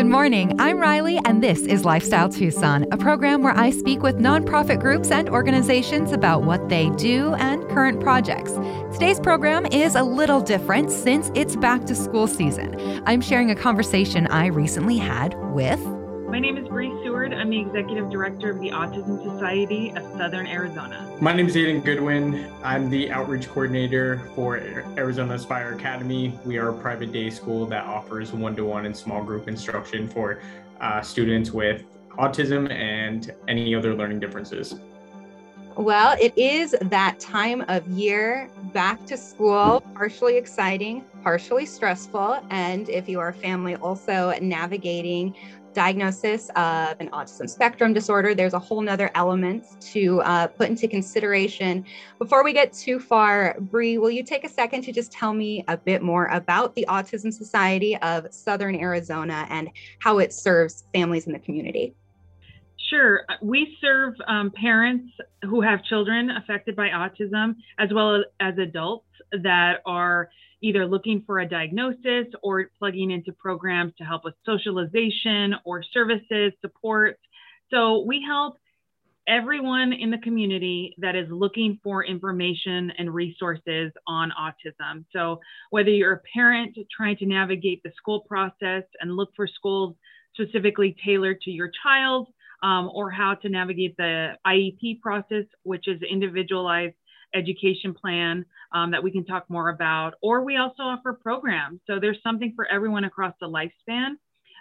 Good 0.00 0.06
morning. 0.06 0.58
I'm 0.58 0.78
Riley, 0.78 1.18
and 1.26 1.42
this 1.42 1.60
is 1.66 1.84
Lifestyle 1.84 2.30
Tucson, 2.30 2.86
a 2.90 2.96
program 2.96 3.42
where 3.42 3.52
I 3.54 3.68
speak 3.68 4.00
with 4.00 4.16
nonprofit 4.16 4.80
groups 4.80 5.10
and 5.10 5.28
organizations 5.28 6.12
about 6.12 6.42
what 6.42 6.70
they 6.70 6.88
do 6.96 7.34
and 7.34 7.68
current 7.68 8.00
projects. 8.00 8.52
Today's 8.94 9.20
program 9.20 9.66
is 9.66 9.96
a 9.96 10.02
little 10.02 10.40
different 10.40 10.90
since 10.90 11.30
it's 11.34 11.54
back 11.54 11.84
to 11.84 11.94
school 11.94 12.26
season. 12.26 13.02
I'm 13.04 13.20
sharing 13.20 13.50
a 13.50 13.54
conversation 13.54 14.26
I 14.28 14.46
recently 14.46 14.96
had 14.96 15.34
with. 15.52 15.99
My 16.30 16.38
name 16.38 16.56
is 16.56 16.68
Bree 16.68 16.92
Seward. 17.02 17.34
I'm 17.34 17.50
the 17.50 17.58
executive 17.58 18.08
director 18.08 18.50
of 18.50 18.60
the 18.60 18.70
Autism 18.70 19.20
Society 19.20 19.90
of 19.90 20.04
Southern 20.16 20.46
Arizona. 20.46 21.12
My 21.20 21.32
name 21.32 21.48
is 21.48 21.56
Aiden 21.56 21.84
Goodwin. 21.84 22.48
I'm 22.62 22.88
the 22.88 23.10
outreach 23.10 23.48
coordinator 23.48 24.22
for 24.36 24.56
Arizona 24.96 25.34
Aspire 25.34 25.74
Academy. 25.74 26.38
We 26.44 26.56
are 26.58 26.68
a 26.68 26.72
private 26.72 27.10
day 27.10 27.30
school 27.30 27.66
that 27.66 27.84
offers 27.84 28.32
one 28.32 28.54
to 28.54 28.64
one 28.64 28.86
and 28.86 28.96
small 28.96 29.24
group 29.24 29.48
instruction 29.48 30.06
for 30.06 30.40
uh, 30.80 31.02
students 31.02 31.50
with 31.50 31.82
autism 32.10 32.70
and 32.70 33.34
any 33.48 33.74
other 33.74 33.96
learning 33.96 34.20
differences. 34.20 34.76
Well, 35.76 36.16
it 36.20 36.36
is 36.36 36.76
that 36.80 37.18
time 37.18 37.64
of 37.68 37.88
year 37.88 38.50
back 38.72 39.04
to 39.06 39.16
school, 39.16 39.82
partially 39.94 40.36
exciting, 40.36 41.04
partially 41.22 41.64
stressful. 41.64 42.40
And 42.50 42.88
if 42.88 43.08
you 43.08 43.18
are 43.18 43.28
a 43.28 43.34
family, 43.34 43.76
also 43.76 44.34
navigating 44.40 45.34
diagnosis 45.72 46.48
of 46.50 46.96
an 47.00 47.08
autism 47.10 47.48
spectrum 47.48 47.92
disorder. 47.92 48.34
There's 48.34 48.54
a 48.54 48.58
whole 48.58 48.80
nother 48.80 49.10
element 49.14 49.64
to 49.92 50.20
uh, 50.22 50.46
put 50.48 50.68
into 50.68 50.88
consideration. 50.88 51.84
Before 52.18 52.44
we 52.44 52.52
get 52.52 52.72
too 52.72 52.98
far, 52.98 53.56
Bree, 53.60 53.98
will 53.98 54.10
you 54.10 54.22
take 54.22 54.44
a 54.44 54.48
second 54.48 54.82
to 54.82 54.92
just 54.92 55.12
tell 55.12 55.32
me 55.32 55.64
a 55.68 55.76
bit 55.76 56.02
more 56.02 56.26
about 56.26 56.74
the 56.74 56.84
Autism 56.88 57.32
Society 57.32 57.96
of 57.98 58.26
Southern 58.32 58.74
Arizona 58.76 59.46
and 59.50 59.70
how 60.00 60.18
it 60.18 60.32
serves 60.32 60.84
families 60.92 61.26
in 61.26 61.32
the 61.32 61.38
community? 61.38 61.94
Sure. 62.88 63.24
We 63.40 63.76
serve 63.80 64.14
um, 64.26 64.50
parents 64.50 65.12
who 65.44 65.60
have 65.60 65.84
children 65.84 66.30
affected 66.30 66.74
by 66.74 66.88
autism, 66.88 67.54
as 67.78 67.90
well 67.92 68.24
as 68.40 68.58
adults 68.58 69.06
that 69.30 69.80
are 69.86 70.28
either 70.62 70.86
looking 70.86 71.22
for 71.26 71.40
a 71.40 71.48
diagnosis 71.48 72.26
or 72.42 72.70
plugging 72.78 73.10
into 73.10 73.32
programs 73.32 73.92
to 73.98 74.04
help 74.04 74.24
with 74.24 74.34
socialization 74.44 75.54
or 75.64 75.82
services, 75.82 76.52
support. 76.60 77.18
So 77.70 78.04
we 78.06 78.22
help 78.26 78.56
everyone 79.28 79.92
in 79.92 80.10
the 80.10 80.18
community 80.18 80.94
that 80.98 81.14
is 81.14 81.28
looking 81.30 81.78
for 81.82 82.04
information 82.04 82.90
and 82.98 83.14
resources 83.14 83.92
on 84.06 84.32
autism. 84.38 85.04
So 85.12 85.40
whether 85.70 85.90
you're 85.90 86.14
a 86.14 86.20
parent 86.34 86.76
trying 86.94 87.16
to 87.18 87.26
navigate 87.26 87.82
the 87.82 87.92
school 87.96 88.20
process 88.20 88.82
and 89.00 89.16
look 89.16 89.30
for 89.36 89.46
schools 89.46 89.94
specifically 90.34 90.96
tailored 91.04 91.40
to 91.42 91.50
your 91.50 91.70
child, 91.82 92.28
um, 92.62 92.90
or 92.92 93.10
how 93.10 93.34
to 93.34 93.48
navigate 93.48 93.96
the 93.96 94.32
IEP 94.46 95.00
process, 95.00 95.44
which 95.62 95.88
is 95.88 96.00
individualized 96.02 96.94
education 97.34 97.94
plan 97.94 98.44
um, 98.72 98.90
that 98.90 99.02
we 99.02 99.10
can 99.10 99.24
talk 99.24 99.48
more 99.48 99.68
about. 99.68 100.14
Or 100.22 100.42
we 100.44 100.56
also 100.56 100.82
offer 100.82 101.12
programs. 101.12 101.80
So 101.86 101.98
there's 102.00 102.18
something 102.22 102.52
for 102.56 102.66
everyone 102.66 103.04
across 103.04 103.34
the 103.40 103.48
lifespan. 103.48 104.12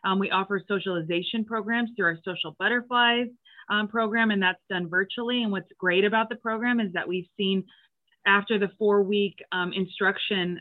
Um, 0.03 0.19
we 0.19 0.31
offer 0.31 0.61
socialization 0.67 1.45
programs 1.45 1.89
through 1.95 2.05
our 2.05 2.17
Social 2.23 2.55
Butterflies 2.57 3.27
um, 3.69 3.87
program, 3.87 4.31
and 4.31 4.41
that's 4.41 4.61
done 4.69 4.89
virtually. 4.89 5.43
And 5.43 5.51
what's 5.51 5.69
great 5.77 6.05
about 6.05 6.29
the 6.29 6.35
program 6.35 6.79
is 6.79 6.93
that 6.93 7.07
we've 7.07 7.27
seen 7.37 7.65
after 8.25 8.57
the 8.57 8.69
four 8.77 9.03
week 9.03 9.35
um, 9.51 9.73
instruction 9.73 10.59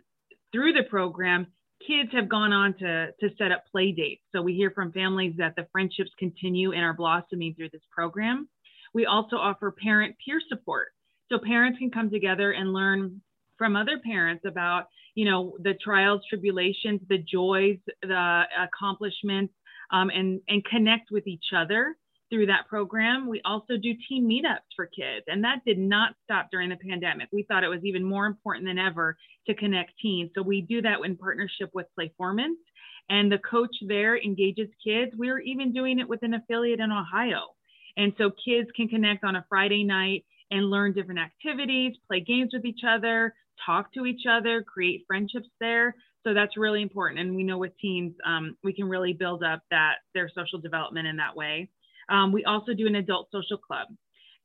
through 0.53 0.73
the 0.73 0.85
program, 0.89 1.47
kids 1.87 2.11
have 2.13 2.29
gone 2.29 2.53
on 2.53 2.75
to, 2.75 3.09
to 3.21 3.29
set 3.37 3.53
up 3.53 3.65
play 3.71 3.93
dates. 3.93 4.23
So 4.33 4.43
we 4.43 4.55
hear 4.55 4.71
from 4.71 4.93
families 4.93 5.35
that 5.39 5.55
the 5.57 5.67
friendships 5.73 6.11
continue 6.19 6.73
and 6.73 6.83
are 6.83 6.95
blossoming 6.95 7.55
through 7.55 7.71
this 7.73 7.83
program. 7.91 8.49
We 8.95 9.07
also 9.07 9.37
offer 9.37 9.71
parent 9.71 10.17
peer 10.25 10.41
support. 10.49 10.89
So 11.31 11.39
parents 11.39 11.79
can 11.79 11.91
come 11.91 12.11
together 12.11 12.53
and 12.53 12.73
learn 12.73 13.21
from 13.57 13.77
other 13.77 13.99
parents 13.99 14.45
about, 14.47 14.87
you 15.15 15.25
know, 15.25 15.57
the 15.63 15.75
trials, 15.83 16.23
tribulations, 16.29 17.01
the 17.09 17.19
joys, 17.19 17.79
the 18.03 18.43
accomplishments, 18.59 19.53
um, 19.91 20.11
and, 20.11 20.41
and 20.49 20.65
connect 20.65 21.11
with 21.11 21.27
each 21.27 21.47
other 21.57 21.97
through 22.31 22.47
that 22.47 22.69
program. 22.69 23.27
We 23.27 23.41
also 23.45 23.77
do 23.77 23.95
team 24.09 24.29
meetups 24.29 24.69
for 24.77 24.87
kids, 24.87 25.25
and 25.29 25.43
that 25.45 25.65
did 25.67 25.79
not 25.79 26.15
stop 26.25 26.49
during 26.53 26.69
the 26.69 26.77
pandemic. 26.77 27.29
We 27.33 27.45
thought 27.45 27.65
it 27.65 27.69
was 27.69 27.85
even 27.85 28.05
more 28.05 28.27
important 28.27 28.67
than 28.67 28.79
ever 28.79 29.17
to 29.47 29.55
connect 29.55 29.93
teens. 30.01 30.31
So 30.35 30.43
we 30.43 30.61
do 30.61 30.83
that 30.83 30.99
in 31.05 31.17
partnership 31.17 31.71
with 31.73 31.87
Playformance, 31.99 32.61
and 33.09 33.33
the 33.33 33.39
coach 33.39 33.75
there 33.87 34.23
engages 34.23 34.69
kids. 34.85 35.13
We 35.17 35.31
are 35.31 35.39
even 35.39 35.73
doing 35.73 35.99
it 35.99 36.09
with 36.09 36.23
an 36.23 36.35
affiliate 36.35 36.81
in 36.81 36.93
Ohio. 36.93 37.55
And 37.97 38.13
so 38.19 38.31
kids 38.31 38.69
can 38.77 38.89
connect 38.89 39.25
on 39.25 39.37
a 39.37 39.45
Friday 39.49 39.83
night 39.83 40.25
and 40.51 40.71
learn 40.71 40.93
different 40.93 41.21
activities, 41.21 41.95
play 42.07 42.21
games 42.21 42.51
with 42.53 42.65
each 42.65 42.81
other, 42.87 43.35
talk 43.65 43.93
to 43.95 44.07
each 44.07 44.23
other, 44.29 44.63
create 44.63 45.05
friendships 45.07 45.49
there. 45.61 45.95
So 46.25 46.35
that's 46.35 46.57
really 46.57 46.83
important. 46.83 47.21
And 47.21 47.35
we 47.35 47.45
know 47.45 47.59
with 47.59 47.73
teens, 47.81 48.15
um, 48.27 48.57
we 48.63 48.73
can 48.73 48.89
really 48.89 49.13
build 49.13 49.43
up 49.43 49.63
that 49.71 49.97
their 50.15 50.31
social 50.35 50.59
development 50.59 51.07
in 51.07 51.17
that 51.17 51.37
way. 51.37 51.69
Um, 52.09 52.33
we 52.33 52.45
also 52.45 52.75
do 52.75 52.87
an 52.87 52.97
adult 52.97 53.29
social 53.31 53.59
club 53.59 53.89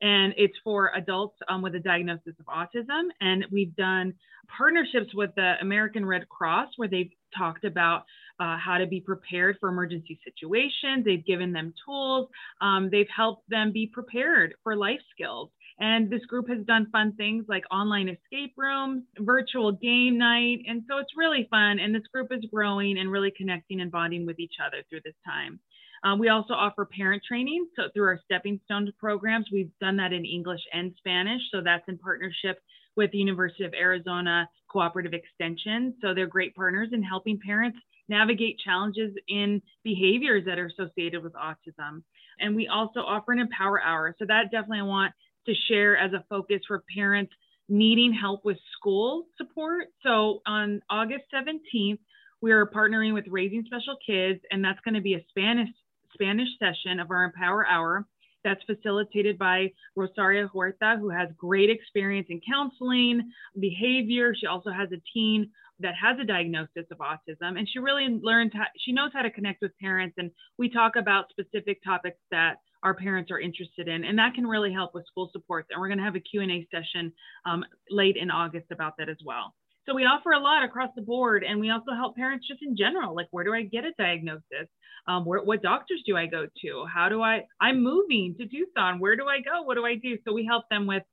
and 0.04 0.34
it's 0.36 0.54
for 0.66 0.92
adults 0.96 1.38
um, 1.48 1.62
with 1.62 1.76
a 1.76 1.80
diagnosis 1.80 2.34
of 2.38 2.46
autism. 2.46 3.04
And 3.22 3.46
we've 3.52 3.74
done 3.78 4.14
partnerships 4.56 5.16
with 5.16 5.32
the 5.36 5.54
American 5.62 6.06
Red 6.06 6.28
Cross 6.28 6.72
where 6.76 6.90
they've 6.90 7.12
talked 7.36 7.64
about 7.64 8.04
uh, 8.38 8.58
how 8.58 8.78
to 8.78 8.86
be 8.86 9.00
prepared 9.00 9.56
for 9.62 9.70
emergency 9.70 10.20
situations. 10.26 11.06
They've 11.06 11.26
given 11.26 11.54
them 11.54 11.74
tools. 11.86 12.28
Um, 12.60 12.90
they've 12.92 13.08
helped 13.16 13.50
them 13.50 13.72
be 13.72 13.90
prepared 13.92 14.56
for 14.62 14.76
life 14.76 15.00
skills. 15.16 15.50
And 15.80 16.10
this 16.10 16.26
group 16.26 16.48
has 16.50 16.66
done 16.66 16.88
fun 16.92 17.14
things 17.14 17.46
like 17.48 17.64
online 17.72 18.10
escape 18.10 18.54
rooms, 18.58 19.04
virtual 19.20 19.72
game 19.72 20.18
night. 20.18 20.60
And 20.68 20.84
so 20.90 20.98
it's 21.00 21.18
really 21.18 21.48
fun. 21.50 21.80
And 21.80 21.94
this 21.94 22.08
group 22.14 22.28
is 22.32 22.46
growing 22.54 22.98
and 22.98 23.12
really 23.12 23.32
connecting 23.36 23.82
and 23.82 23.92
bonding 23.92 24.26
with 24.26 24.40
each 24.40 24.56
other 24.66 24.84
through 24.90 25.02
this 25.04 25.16
time. 25.26 25.60
Um, 26.04 26.20
we 26.20 26.30
also 26.30 26.54
offer 26.54 26.86
parent 26.86 27.24
training. 27.28 27.68
So 27.76 27.84
through 27.94 28.08
our 28.08 28.20
Stepping 28.26 28.60
Stone 28.66 28.92
programs, 29.00 29.48
we've 29.52 29.72
done 29.80 29.98
that 29.98 30.14
in 30.14 30.26
English 30.26 30.62
and 30.74 30.94
Spanish. 30.98 31.42
So 31.52 31.62
that's 31.62 31.88
in 31.88 31.98
partnership 31.98 32.60
with 32.96 33.12
the 33.12 33.18
University 33.18 33.64
of 33.64 33.74
Arizona 33.74 34.48
Cooperative 34.70 35.14
Extension. 35.14 35.96
So 36.02 36.14
they're 36.14 36.28
great 36.28 36.56
partners 36.56 36.90
in 36.92 37.02
helping 37.02 37.40
parents 37.40 37.80
navigate 38.10 38.60
challenges 38.60 39.14
in 39.28 39.62
behaviors 39.84 40.44
that 40.46 40.60
are 40.60 40.66
associated 40.68 41.24
with 41.24 41.34
autism. 41.34 42.04
And 42.40 42.56
we 42.56 42.68
also 42.68 43.00
offer 43.00 43.32
an 43.32 43.40
Empower 43.40 43.82
Hour. 43.82 44.16
So 44.20 44.26
that 44.26 44.52
definitely 44.52 44.80
I 44.80 44.84
want 44.84 45.14
to 45.46 45.54
share 45.68 45.98
as 45.98 46.14
a 46.14 46.24
focus 46.30 46.62
for 46.68 46.84
parents 46.96 47.32
needing 47.70 48.14
help 48.14 48.44
with 48.46 48.58
school 48.78 49.26
support. 49.38 49.88
So 50.04 50.42
on 50.46 50.82
August 50.90 51.24
17th, 51.34 52.00
we 52.42 52.52
are 52.52 52.66
partnering 52.66 53.14
with 53.14 53.26
Raising 53.30 53.64
Special 53.66 53.96
Kids, 54.06 54.42
and 54.52 54.64
that's 54.64 54.80
going 54.82 54.96
to 54.96 55.02
be 55.02 55.14
a 55.14 55.24
Spanish 55.30 55.70
Spanish 56.14 56.50
session 56.60 57.00
of 57.00 57.10
our 57.10 57.24
Empower 57.24 57.66
Hour. 57.66 58.06
That's 58.44 58.62
facilitated 58.66 59.38
by 59.38 59.72
Rosaria 59.96 60.48
Huerta, 60.48 60.98
who 61.00 61.10
has 61.10 61.30
great 61.38 61.70
experience 61.70 62.28
in 62.30 62.42
counseling, 62.48 63.32
behavior. 63.60 64.36
She 64.36 64.46
also 64.46 64.70
has 64.70 64.90
a 64.92 65.02
teen 65.14 65.50
that 65.84 65.94
has 66.02 66.18
a 66.20 66.26
diagnosis 66.26 66.86
of 66.92 66.98
autism, 66.98 67.58
and 67.58 67.68
she 67.70 67.80
really 67.80 68.20
learns 68.22 68.52
how, 68.54 68.66
she 68.78 68.92
knows 68.92 69.12
how 69.14 69.22
to 69.22 69.30
connect 69.30 69.62
with 69.62 69.72
parents. 69.80 70.16
And 70.18 70.32
we 70.58 70.70
talk 70.70 70.96
about 70.96 71.26
specific 71.30 71.84
topics 71.84 72.18
that 72.32 72.56
our 72.82 72.94
parents 72.94 73.32
are 73.32 73.40
interested 73.40 73.88
in, 73.88 74.04
and 74.04 74.18
that 74.18 74.34
can 74.34 74.48
really 74.48 74.74
help 74.74 74.94
with 74.94 75.06
school 75.06 75.30
supports. 75.32 75.68
And 75.72 75.80
we're 75.80 75.88
going 75.88 76.00
to 76.00 76.04
have 76.04 76.16
a 76.16 76.20
Q&A 76.20 76.68
session 76.72 77.14
um, 77.46 77.64
late 77.90 78.18
in 78.18 78.32
August 78.32 78.68
about 78.72 78.94
that 78.98 79.10
as 79.10 79.18
well. 79.26 79.54
So 79.86 79.94
we 79.94 80.04
offer 80.04 80.32
a 80.32 80.40
lot 80.40 80.64
across 80.64 80.90
the 80.96 81.02
board, 81.02 81.44
and 81.44 81.60
we 81.60 81.70
also 81.70 81.92
help 81.94 82.16
parents 82.16 82.48
just 82.48 82.62
in 82.62 82.76
general, 82.78 83.16
like 83.16 83.28
where 83.32 83.44
do 83.44 83.54
I 83.54 83.64
get 83.64 83.84
a 83.84 83.92
diagnosis? 83.98 84.68
Um, 85.08 85.26
where, 85.26 85.44
what 85.44 85.62
doctors 85.62 86.02
do 86.06 86.16
I 86.16 86.26
go 86.26 86.46
to? 86.46 86.86
How 86.94 87.10
do 87.10 87.22
I? 87.22 87.42
I'm 87.60 87.84
moving 87.84 88.36
to 88.40 88.48
Tucson. 88.48 89.00
Where 89.00 89.18
do 89.18 89.26
I 89.28 89.42
go? 89.42 89.64
What 89.64 89.76
do 89.76 89.86
I 89.86 89.96
do? 89.96 90.18
So 90.26 90.34
we 90.34 90.46
help 90.46 90.64
them 90.70 90.88
with 90.88 91.04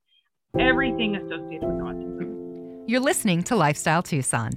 everything 0.59 1.17
associated 1.17 1.67
with 1.67 1.79
autism. 1.79 2.10
You're 2.91 2.99
listening 2.99 3.45
to 3.45 3.55
Lifestyle 3.55 4.03
Tucson. 4.03 4.51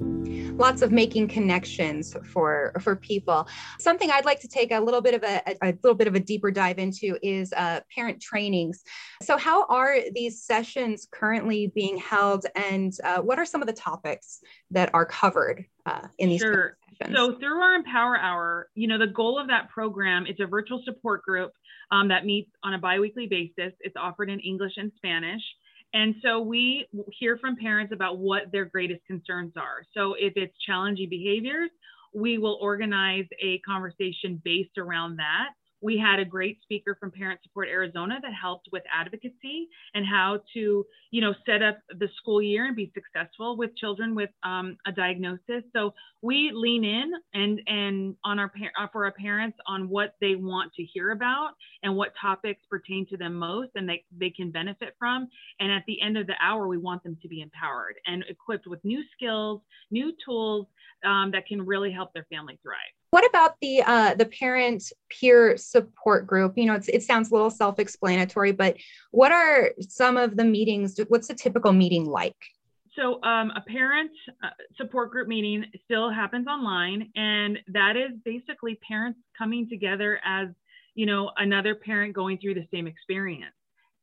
Lots 0.00 0.82
of 0.82 0.92
making 0.92 1.28
connections 1.28 2.14
for 2.26 2.74
for 2.82 2.94
people. 2.94 3.48
Something 3.78 4.10
i'd 4.10 4.26
like 4.26 4.38
to 4.40 4.48
take 4.48 4.70
a 4.70 4.78
little 4.78 5.00
bit 5.00 5.14
of 5.14 5.22
a, 5.22 5.40
a, 5.62 5.72
little 5.82 5.94
bit 5.94 6.08
of 6.08 6.14
a 6.14 6.20
deeper 6.20 6.50
dive 6.50 6.78
into 6.78 7.16
is 7.22 7.54
uh, 7.54 7.80
parent 7.94 8.20
trainings. 8.20 8.84
So 9.22 9.38
how 9.38 9.64
are 9.68 9.96
these 10.14 10.42
sessions 10.42 11.08
currently 11.10 11.72
being 11.74 11.96
held 11.96 12.44
and 12.54 12.92
uh, 13.02 13.22
what 13.22 13.38
are 13.38 13.46
some 13.46 13.62
of 13.62 13.66
the 13.66 13.72
topics 13.72 14.40
that 14.70 14.90
are 14.92 15.06
covered 15.06 15.64
uh, 15.86 16.06
in 16.18 16.28
these 16.28 16.42
sure. 16.42 16.76
so 17.14 17.38
through 17.38 17.62
our 17.62 17.76
empower 17.76 18.18
hour 18.18 18.68
you 18.74 18.86
know 18.86 18.98
the 18.98 19.06
goal 19.06 19.38
of 19.38 19.48
that 19.48 19.70
program 19.70 20.26
is 20.26 20.36
a 20.38 20.46
virtual 20.46 20.82
support 20.84 21.22
group 21.22 21.50
um, 21.92 22.08
that 22.08 22.26
meets 22.26 22.50
on 22.62 22.74
a 22.74 22.78
biweekly 22.78 23.26
basis. 23.26 23.72
It's 23.80 23.96
offered 23.96 24.28
in 24.28 24.38
english 24.40 24.74
and 24.76 24.92
spanish 24.96 25.42
and 25.92 26.14
so 26.22 26.40
we 26.40 26.86
hear 27.18 27.36
from 27.38 27.56
parents 27.56 27.92
about 27.92 28.18
what 28.18 28.52
their 28.52 28.64
greatest 28.64 29.04
concerns 29.06 29.52
are. 29.56 29.82
So 29.94 30.14
if 30.18 30.34
it's 30.36 30.54
challenging 30.66 31.08
behaviors 31.08 31.70
we 32.12 32.38
will 32.38 32.58
organize 32.60 33.26
a 33.42 33.58
conversation 33.60 34.40
based 34.44 34.78
around 34.78 35.16
that 35.16 35.50
we 35.80 35.98
had 35.98 36.18
a 36.18 36.24
great 36.24 36.60
speaker 36.62 36.96
from 36.98 37.10
Parent 37.10 37.40
Support 37.42 37.68
Arizona 37.68 38.18
that 38.22 38.32
helped 38.34 38.68
with 38.72 38.82
advocacy 38.92 39.68
and 39.94 40.04
how 40.06 40.40
to, 40.54 40.86
you 41.10 41.20
know, 41.20 41.34
set 41.46 41.62
up 41.62 41.78
the 41.98 42.08
school 42.18 42.42
year 42.42 42.66
and 42.66 42.76
be 42.76 42.92
successful 42.94 43.56
with 43.56 43.74
children 43.76 44.14
with 44.14 44.30
um, 44.42 44.76
a 44.86 44.92
diagnosis. 44.92 45.62
So 45.72 45.94
we 46.22 46.50
lean 46.52 46.84
in 46.84 47.12
and 47.34 47.60
and 47.66 48.16
on 48.24 48.38
our 48.38 48.52
uh, 48.78 48.86
for 48.92 49.06
our 49.06 49.12
parents 49.12 49.56
on 49.66 49.88
what 49.88 50.14
they 50.20 50.34
want 50.34 50.72
to 50.74 50.84
hear 50.84 51.12
about 51.12 51.50
and 51.82 51.96
what 51.96 52.12
topics 52.20 52.60
pertain 52.68 53.06
to 53.08 53.16
them 53.16 53.34
most 53.34 53.70
and 53.74 53.88
they 53.88 54.04
they 54.18 54.30
can 54.30 54.50
benefit 54.50 54.94
from. 54.98 55.28
And 55.60 55.72
at 55.72 55.84
the 55.86 56.00
end 56.02 56.18
of 56.18 56.26
the 56.26 56.34
hour, 56.40 56.68
we 56.68 56.78
want 56.78 57.02
them 57.02 57.16
to 57.22 57.28
be 57.28 57.40
empowered 57.40 57.94
and 58.06 58.24
equipped 58.28 58.66
with 58.66 58.84
new 58.84 59.02
skills, 59.16 59.62
new 59.90 60.12
tools 60.24 60.66
um, 61.04 61.30
that 61.32 61.46
can 61.46 61.64
really 61.64 61.90
help 61.90 62.12
their 62.12 62.26
family 62.30 62.58
thrive. 62.62 62.76
What 63.10 63.28
about 63.28 63.56
the 63.60 63.82
uh, 63.82 64.14
the 64.14 64.26
parent 64.26 64.92
peer 65.08 65.56
support 65.56 66.26
group? 66.26 66.56
You 66.56 66.66
know, 66.66 66.78
it 66.86 67.02
sounds 67.02 67.30
a 67.30 67.34
little 67.34 67.50
self-explanatory, 67.50 68.52
but 68.52 68.76
what 69.10 69.32
are 69.32 69.72
some 69.80 70.16
of 70.16 70.36
the 70.36 70.44
meetings? 70.44 70.98
What's 71.08 71.28
a 71.28 71.34
typical 71.34 71.72
meeting 71.72 72.06
like? 72.06 72.36
So, 72.96 73.22
um, 73.22 73.50
a 73.56 73.62
parent 73.66 74.10
uh, 74.42 74.50
support 74.76 75.10
group 75.10 75.26
meeting 75.26 75.64
still 75.84 76.10
happens 76.10 76.46
online, 76.46 77.10
and 77.16 77.58
that 77.68 77.96
is 77.96 78.12
basically 78.24 78.78
parents 78.86 79.18
coming 79.36 79.68
together 79.68 80.20
as 80.24 80.48
you 80.94 81.06
know 81.06 81.30
another 81.36 81.74
parent 81.74 82.14
going 82.14 82.38
through 82.38 82.54
the 82.54 82.66
same 82.72 82.86
experience. 82.86 83.54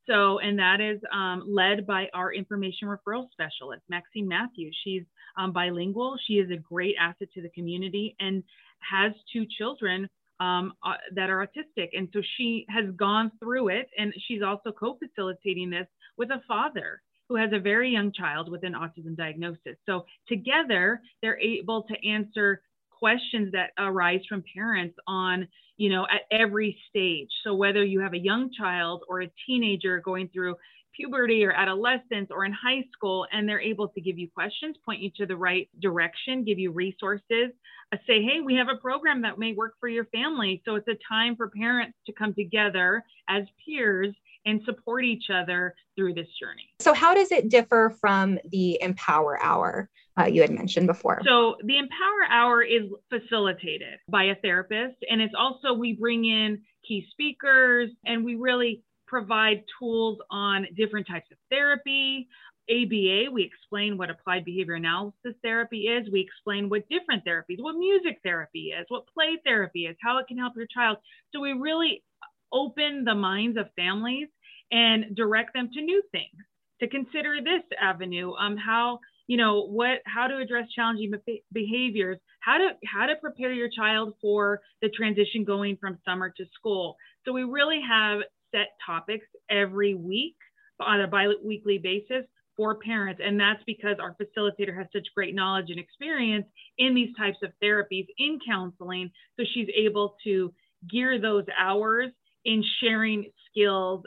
So, 0.07 0.39
and 0.39 0.57
that 0.57 0.79
is 0.79 1.01
um, 1.13 1.43
led 1.45 1.85
by 1.85 2.07
our 2.13 2.33
information 2.33 2.87
referral 2.87 3.29
specialist, 3.31 3.83
Maxine 3.89 4.27
Matthews. 4.27 4.75
She's 4.83 5.03
um, 5.37 5.51
bilingual. 5.51 6.17
She 6.25 6.35
is 6.35 6.49
a 6.49 6.55
great 6.55 6.95
asset 6.99 7.27
to 7.33 7.41
the 7.41 7.49
community 7.49 8.15
and 8.19 8.41
has 8.79 9.11
two 9.31 9.45
children 9.57 10.07
um, 10.39 10.73
uh, 10.85 10.93
that 11.15 11.29
are 11.29 11.45
autistic. 11.45 11.89
And 11.93 12.09
so 12.13 12.21
she 12.37 12.65
has 12.69 12.85
gone 12.95 13.31
through 13.39 13.69
it. 13.69 13.89
And 13.97 14.13
she's 14.27 14.41
also 14.41 14.71
co 14.71 14.97
facilitating 14.97 15.69
this 15.69 15.87
with 16.17 16.29
a 16.29 16.41
father 16.47 17.01
who 17.29 17.35
has 17.35 17.49
a 17.53 17.59
very 17.59 17.89
young 17.89 18.11
child 18.11 18.49
with 18.49 18.63
an 18.63 18.73
autism 18.73 19.15
diagnosis. 19.15 19.75
So 19.85 20.05
together, 20.27 21.01
they're 21.21 21.39
able 21.39 21.83
to 21.83 22.07
answer 22.07 22.61
questions 22.97 23.51
that 23.51 23.71
arise 23.77 24.21
from 24.27 24.43
parents 24.55 24.95
on 25.07 25.47
you 25.77 25.89
know 25.89 26.05
at 26.05 26.21
every 26.31 26.77
stage 26.89 27.29
so 27.43 27.53
whether 27.53 27.85
you 27.85 27.99
have 27.99 28.13
a 28.13 28.17
young 28.17 28.49
child 28.51 29.03
or 29.07 29.21
a 29.21 29.31
teenager 29.45 29.99
going 29.99 30.27
through 30.33 30.55
puberty 30.97 31.45
or 31.45 31.51
adolescence 31.51 32.29
or 32.31 32.45
in 32.45 32.51
high 32.51 32.83
school 32.91 33.25
and 33.31 33.47
they're 33.47 33.61
able 33.61 33.87
to 33.87 34.01
give 34.01 34.17
you 34.17 34.27
questions 34.33 34.75
point 34.83 34.99
you 34.99 35.11
to 35.15 35.25
the 35.25 35.35
right 35.35 35.69
direction 35.81 36.43
give 36.43 36.59
you 36.59 36.71
resources 36.71 37.51
uh, 37.93 37.97
say 38.07 38.21
hey 38.21 38.39
we 38.43 38.55
have 38.55 38.67
a 38.67 38.77
program 38.81 39.21
that 39.21 39.37
may 39.37 39.53
work 39.53 39.73
for 39.79 39.87
your 39.87 40.05
family 40.05 40.61
so 40.65 40.75
it's 40.75 40.87
a 40.87 40.97
time 41.07 41.35
for 41.35 41.49
parents 41.49 41.97
to 42.05 42.13
come 42.13 42.33
together 42.33 43.03
as 43.29 43.43
peers 43.65 44.13
and 44.47 44.61
support 44.65 45.03
each 45.03 45.25
other 45.29 45.75
through 45.95 46.13
this 46.13 46.27
journey. 46.39 46.69
So, 46.79 46.93
how 46.93 47.13
does 47.13 47.31
it 47.31 47.49
differ 47.49 47.93
from 47.99 48.39
the 48.49 48.81
Empower 48.81 49.43
Hour 49.43 49.89
uh, 50.17 50.25
you 50.25 50.41
had 50.41 50.51
mentioned 50.51 50.87
before? 50.87 51.21
So, 51.25 51.57
the 51.63 51.77
Empower 51.77 52.23
Hour 52.31 52.63
is 52.63 52.83
facilitated 53.09 53.99
by 54.09 54.25
a 54.25 54.35
therapist, 54.35 54.95
and 55.09 55.21
it's 55.21 55.33
also 55.37 55.73
we 55.73 55.93
bring 55.93 56.25
in 56.25 56.61
key 56.87 57.05
speakers 57.11 57.89
and 58.05 58.23
we 58.23 58.35
really 58.35 58.81
provide 59.07 59.63
tools 59.79 60.19
on 60.29 60.67
different 60.75 61.07
types 61.07 61.27
of 61.31 61.37
therapy. 61.49 62.27
ABA, 62.69 63.31
we 63.31 63.43
explain 63.43 63.97
what 63.97 64.09
applied 64.09 64.43
behavior 64.43 64.73
analysis 64.75 65.33
therapy 65.41 65.87
is. 65.87 66.11
We 66.11 66.19
explain 66.19 66.69
what 66.69 66.87
different 66.89 67.23
therapies, 67.25 67.61
what 67.61 67.75
music 67.75 68.19
therapy 68.23 68.73
is, 68.77 68.85
what 68.89 69.05
play 69.07 69.37
therapy 69.45 69.85
is, 69.85 69.95
how 70.01 70.17
it 70.17 70.27
can 70.27 70.37
help 70.37 70.53
your 70.57 70.67
child. 70.67 70.97
So 71.33 71.39
we 71.39 71.53
really 71.53 72.03
open 72.51 73.05
the 73.05 73.15
minds 73.15 73.57
of 73.57 73.67
families 73.75 74.27
and 74.71 75.15
direct 75.15 75.53
them 75.53 75.69
to 75.73 75.81
new 75.81 76.01
things 76.11 76.43
to 76.79 76.87
consider 76.87 77.37
this 77.43 77.63
avenue 77.81 78.33
um, 78.33 78.57
how 78.57 78.99
you 79.27 79.37
know 79.37 79.67
what 79.67 79.99
how 80.05 80.27
to 80.27 80.37
address 80.37 80.67
challenging 80.75 81.11
behaviors 81.51 82.17
how 82.39 82.57
to 82.57 82.69
how 82.85 83.05
to 83.05 83.15
prepare 83.15 83.51
your 83.51 83.69
child 83.69 84.13
for 84.21 84.61
the 84.81 84.89
transition 84.89 85.43
going 85.43 85.77
from 85.77 85.97
summer 86.05 86.29
to 86.29 86.45
school 86.57 86.95
so 87.25 87.33
we 87.33 87.43
really 87.43 87.81
have 87.87 88.19
set 88.51 88.69
topics 88.85 89.25
every 89.49 89.95
week 89.95 90.35
on 90.79 91.01
a 91.01 91.07
bi-weekly 91.07 91.77
basis 91.77 92.25
for 92.55 92.75
parents. 92.75 93.21
And 93.23 93.39
that's 93.39 93.61
because 93.65 93.97
our 93.99 94.15
facilitator 94.15 94.75
has 94.75 94.87
such 94.91 95.07
great 95.15 95.35
knowledge 95.35 95.69
and 95.69 95.79
experience 95.79 96.45
in 96.77 96.95
these 96.95 97.15
types 97.15 97.37
of 97.43 97.51
therapies 97.63 98.07
in 98.17 98.39
counseling. 98.45 99.11
So 99.39 99.45
she's 99.53 99.67
able 99.75 100.15
to 100.23 100.53
gear 100.89 101.21
those 101.21 101.45
hours 101.57 102.09
in 102.45 102.63
sharing 102.81 103.25
skills 103.49 104.03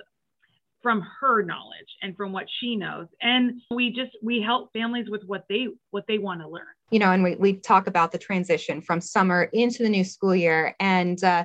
from 0.83 1.07
her 1.21 1.43
knowledge 1.43 1.89
and 2.03 2.17
from 2.17 2.33
what 2.33 2.47
she 2.59 2.75
knows. 2.75 3.07
And 3.21 3.61
we 3.71 3.91
just 3.91 4.17
we 4.23 4.41
help 4.41 4.73
families 4.73 5.07
with 5.11 5.23
what 5.27 5.45
they 5.49 5.69
what 5.91 6.05
they 6.09 6.19
want 6.19 6.41
to 6.41 6.49
learn. 6.49 6.65
You 6.91 6.99
know 6.99 7.13
and 7.13 7.23
we, 7.23 7.37
we 7.37 7.55
talk 7.55 7.87
about 7.87 8.13
the 8.13 8.19
transition 8.19 8.81
from 8.81 9.01
summer 9.01 9.51
into 9.53 9.83
the 9.83 9.89
new 9.89 10.05
school 10.05 10.35
year. 10.35 10.75
And 10.81 11.23
uh, 11.23 11.45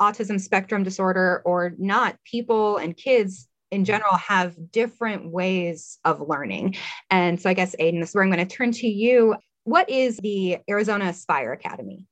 autism 0.00 0.40
spectrum 0.40 0.82
disorder 0.82 1.42
or 1.44 1.72
not 1.78 2.16
people 2.24 2.76
and 2.76 2.96
kids 2.96 3.48
in 3.70 3.84
general 3.84 4.14
have 4.14 4.54
different 4.70 5.30
ways 5.30 5.98
of 6.04 6.20
learning. 6.20 6.76
And 7.10 7.40
so 7.40 7.50
i 7.50 7.54
guess 7.54 7.74
aiden 7.80 8.00
this 8.00 8.10
is 8.10 8.14
where 8.14 8.24
i'm 8.24 8.30
going 8.30 8.46
to 8.46 8.56
turn 8.56 8.72
to 8.72 8.86
you. 8.86 9.36
What 9.64 9.90
is 9.90 10.18
the 10.18 10.58
arizona 10.68 11.06
aspire 11.06 11.52
academy? 11.52 12.06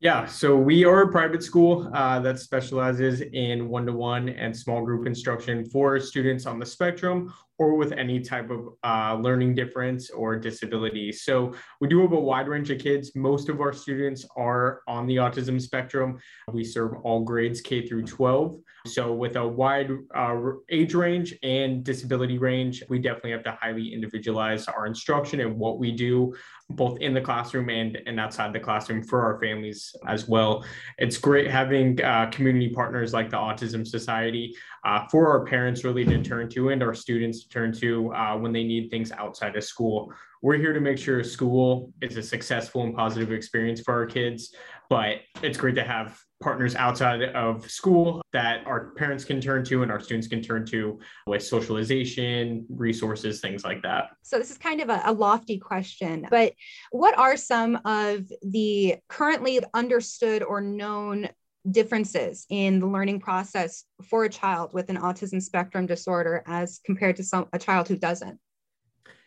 Yeah, 0.00 0.26
so 0.26 0.54
we 0.54 0.84
are 0.84 1.02
a 1.02 1.08
private 1.10 1.42
school 1.42 1.90
uh, 1.94 2.20
that 2.20 2.38
specializes 2.38 3.22
in 3.22 3.70
one 3.70 3.86
to 3.86 3.92
one 3.92 4.28
and 4.28 4.54
small 4.54 4.84
group 4.84 5.06
instruction 5.06 5.64
for 5.64 5.98
students 5.98 6.44
on 6.44 6.58
the 6.58 6.66
spectrum 6.66 7.32
or 7.58 7.76
with 7.76 7.92
any 7.92 8.20
type 8.20 8.50
of 8.50 8.70
uh, 8.82 9.16
learning 9.20 9.54
difference 9.54 10.10
or 10.10 10.36
disability. 10.36 11.12
So 11.12 11.54
we 11.80 11.88
do 11.88 12.00
have 12.00 12.12
a 12.12 12.20
wide 12.20 12.48
range 12.48 12.70
of 12.70 12.78
kids. 12.78 13.14
Most 13.14 13.48
of 13.48 13.60
our 13.60 13.72
students 13.72 14.26
are 14.36 14.80
on 14.88 15.06
the 15.06 15.16
autism 15.16 15.60
spectrum. 15.60 16.18
We 16.52 16.64
serve 16.64 16.94
all 17.04 17.22
grades 17.22 17.60
K 17.60 17.86
through 17.86 18.04
12. 18.04 18.58
So 18.86 19.12
with 19.14 19.36
a 19.36 19.46
wide 19.46 19.90
uh, 20.14 20.36
age 20.68 20.94
range 20.94 21.34
and 21.42 21.84
disability 21.84 22.38
range, 22.38 22.82
we 22.88 22.98
definitely 22.98 23.30
have 23.30 23.44
to 23.44 23.56
highly 23.60 23.94
individualize 23.94 24.66
our 24.66 24.86
instruction 24.86 25.40
and 25.40 25.56
what 25.56 25.78
we 25.78 25.92
do 25.92 26.34
both 26.70 26.98
in 27.00 27.12
the 27.12 27.20
classroom 27.20 27.68
and, 27.68 27.98
and 28.06 28.18
outside 28.18 28.52
the 28.52 28.60
classroom 28.60 29.02
for 29.02 29.22
our 29.22 29.38
families 29.40 29.94
as 30.06 30.28
well. 30.28 30.64
It's 30.98 31.18
great 31.18 31.50
having 31.50 32.02
uh, 32.02 32.30
community 32.30 32.70
partners 32.70 33.12
like 33.12 33.30
the 33.30 33.36
Autism 33.36 33.86
Society 33.86 34.56
uh, 34.84 35.06
for 35.10 35.28
our 35.28 35.44
parents 35.44 35.84
really 35.84 36.04
to 36.04 36.22
turn 36.22 36.48
to 36.50 36.68
and 36.70 36.82
our 36.82 36.94
students 36.94 37.42
to 37.44 37.48
turn 37.48 37.72
to 37.72 38.12
uh, 38.14 38.36
when 38.36 38.52
they 38.52 38.64
need 38.64 38.90
things 38.90 39.12
outside 39.12 39.56
of 39.56 39.64
school. 39.64 40.12
We're 40.42 40.58
here 40.58 40.74
to 40.74 40.80
make 40.80 40.98
sure 40.98 41.24
school 41.24 41.92
is 42.02 42.18
a 42.18 42.22
successful 42.22 42.82
and 42.82 42.94
positive 42.94 43.32
experience 43.32 43.80
for 43.80 43.94
our 43.94 44.04
kids, 44.04 44.54
but 44.90 45.20
it's 45.42 45.56
great 45.56 45.74
to 45.76 45.84
have 45.84 46.20
partners 46.42 46.74
outside 46.74 47.22
of 47.22 47.70
school 47.70 48.20
that 48.34 48.66
our 48.66 48.90
parents 48.96 49.24
can 49.24 49.40
turn 49.40 49.64
to 49.64 49.82
and 49.82 49.90
our 49.90 49.98
students 49.98 50.28
can 50.28 50.42
turn 50.42 50.66
to 50.66 50.98
with 51.26 51.42
socialization, 51.42 52.66
resources, 52.68 53.40
things 53.40 53.64
like 53.64 53.80
that. 53.82 54.10
So, 54.20 54.38
this 54.38 54.50
is 54.50 54.58
kind 54.58 54.82
of 54.82 54.90
a, 54.90 55.00
a 55.06 55.12
lofty 55.12 55.58
question, 55.58 56.26
but 56.28 56.52
what 56.90 57.16
are 57.18 57.38
some 57.38 57.80
of 57.86 58.30
the 58.42 58.96
currently 59.08 59.60
understood 59.72 60.42
or 60.42 60.60
known 60.60 61.30
differences 61.70 62.46
in 62.50 62.78
the 62.78 62.86
learning 62.86 63.20
process 63.20 63.84
for 64.02 64.24
a 64.24 64.28
child 64.28 64.72
with 64.72 64.90
an 64.90 64.96
autism 64.96 65.40
spectrum 65.40 65.86
disorder 65.86 66.42
as 66.46 66.80
compared 66.84 67.16
to 67.16 67.24
some 67.24 67.46
a 67.52 67.58
child 67.58 67.88
who 67.88 67.96
doesn't? 67.96 68.38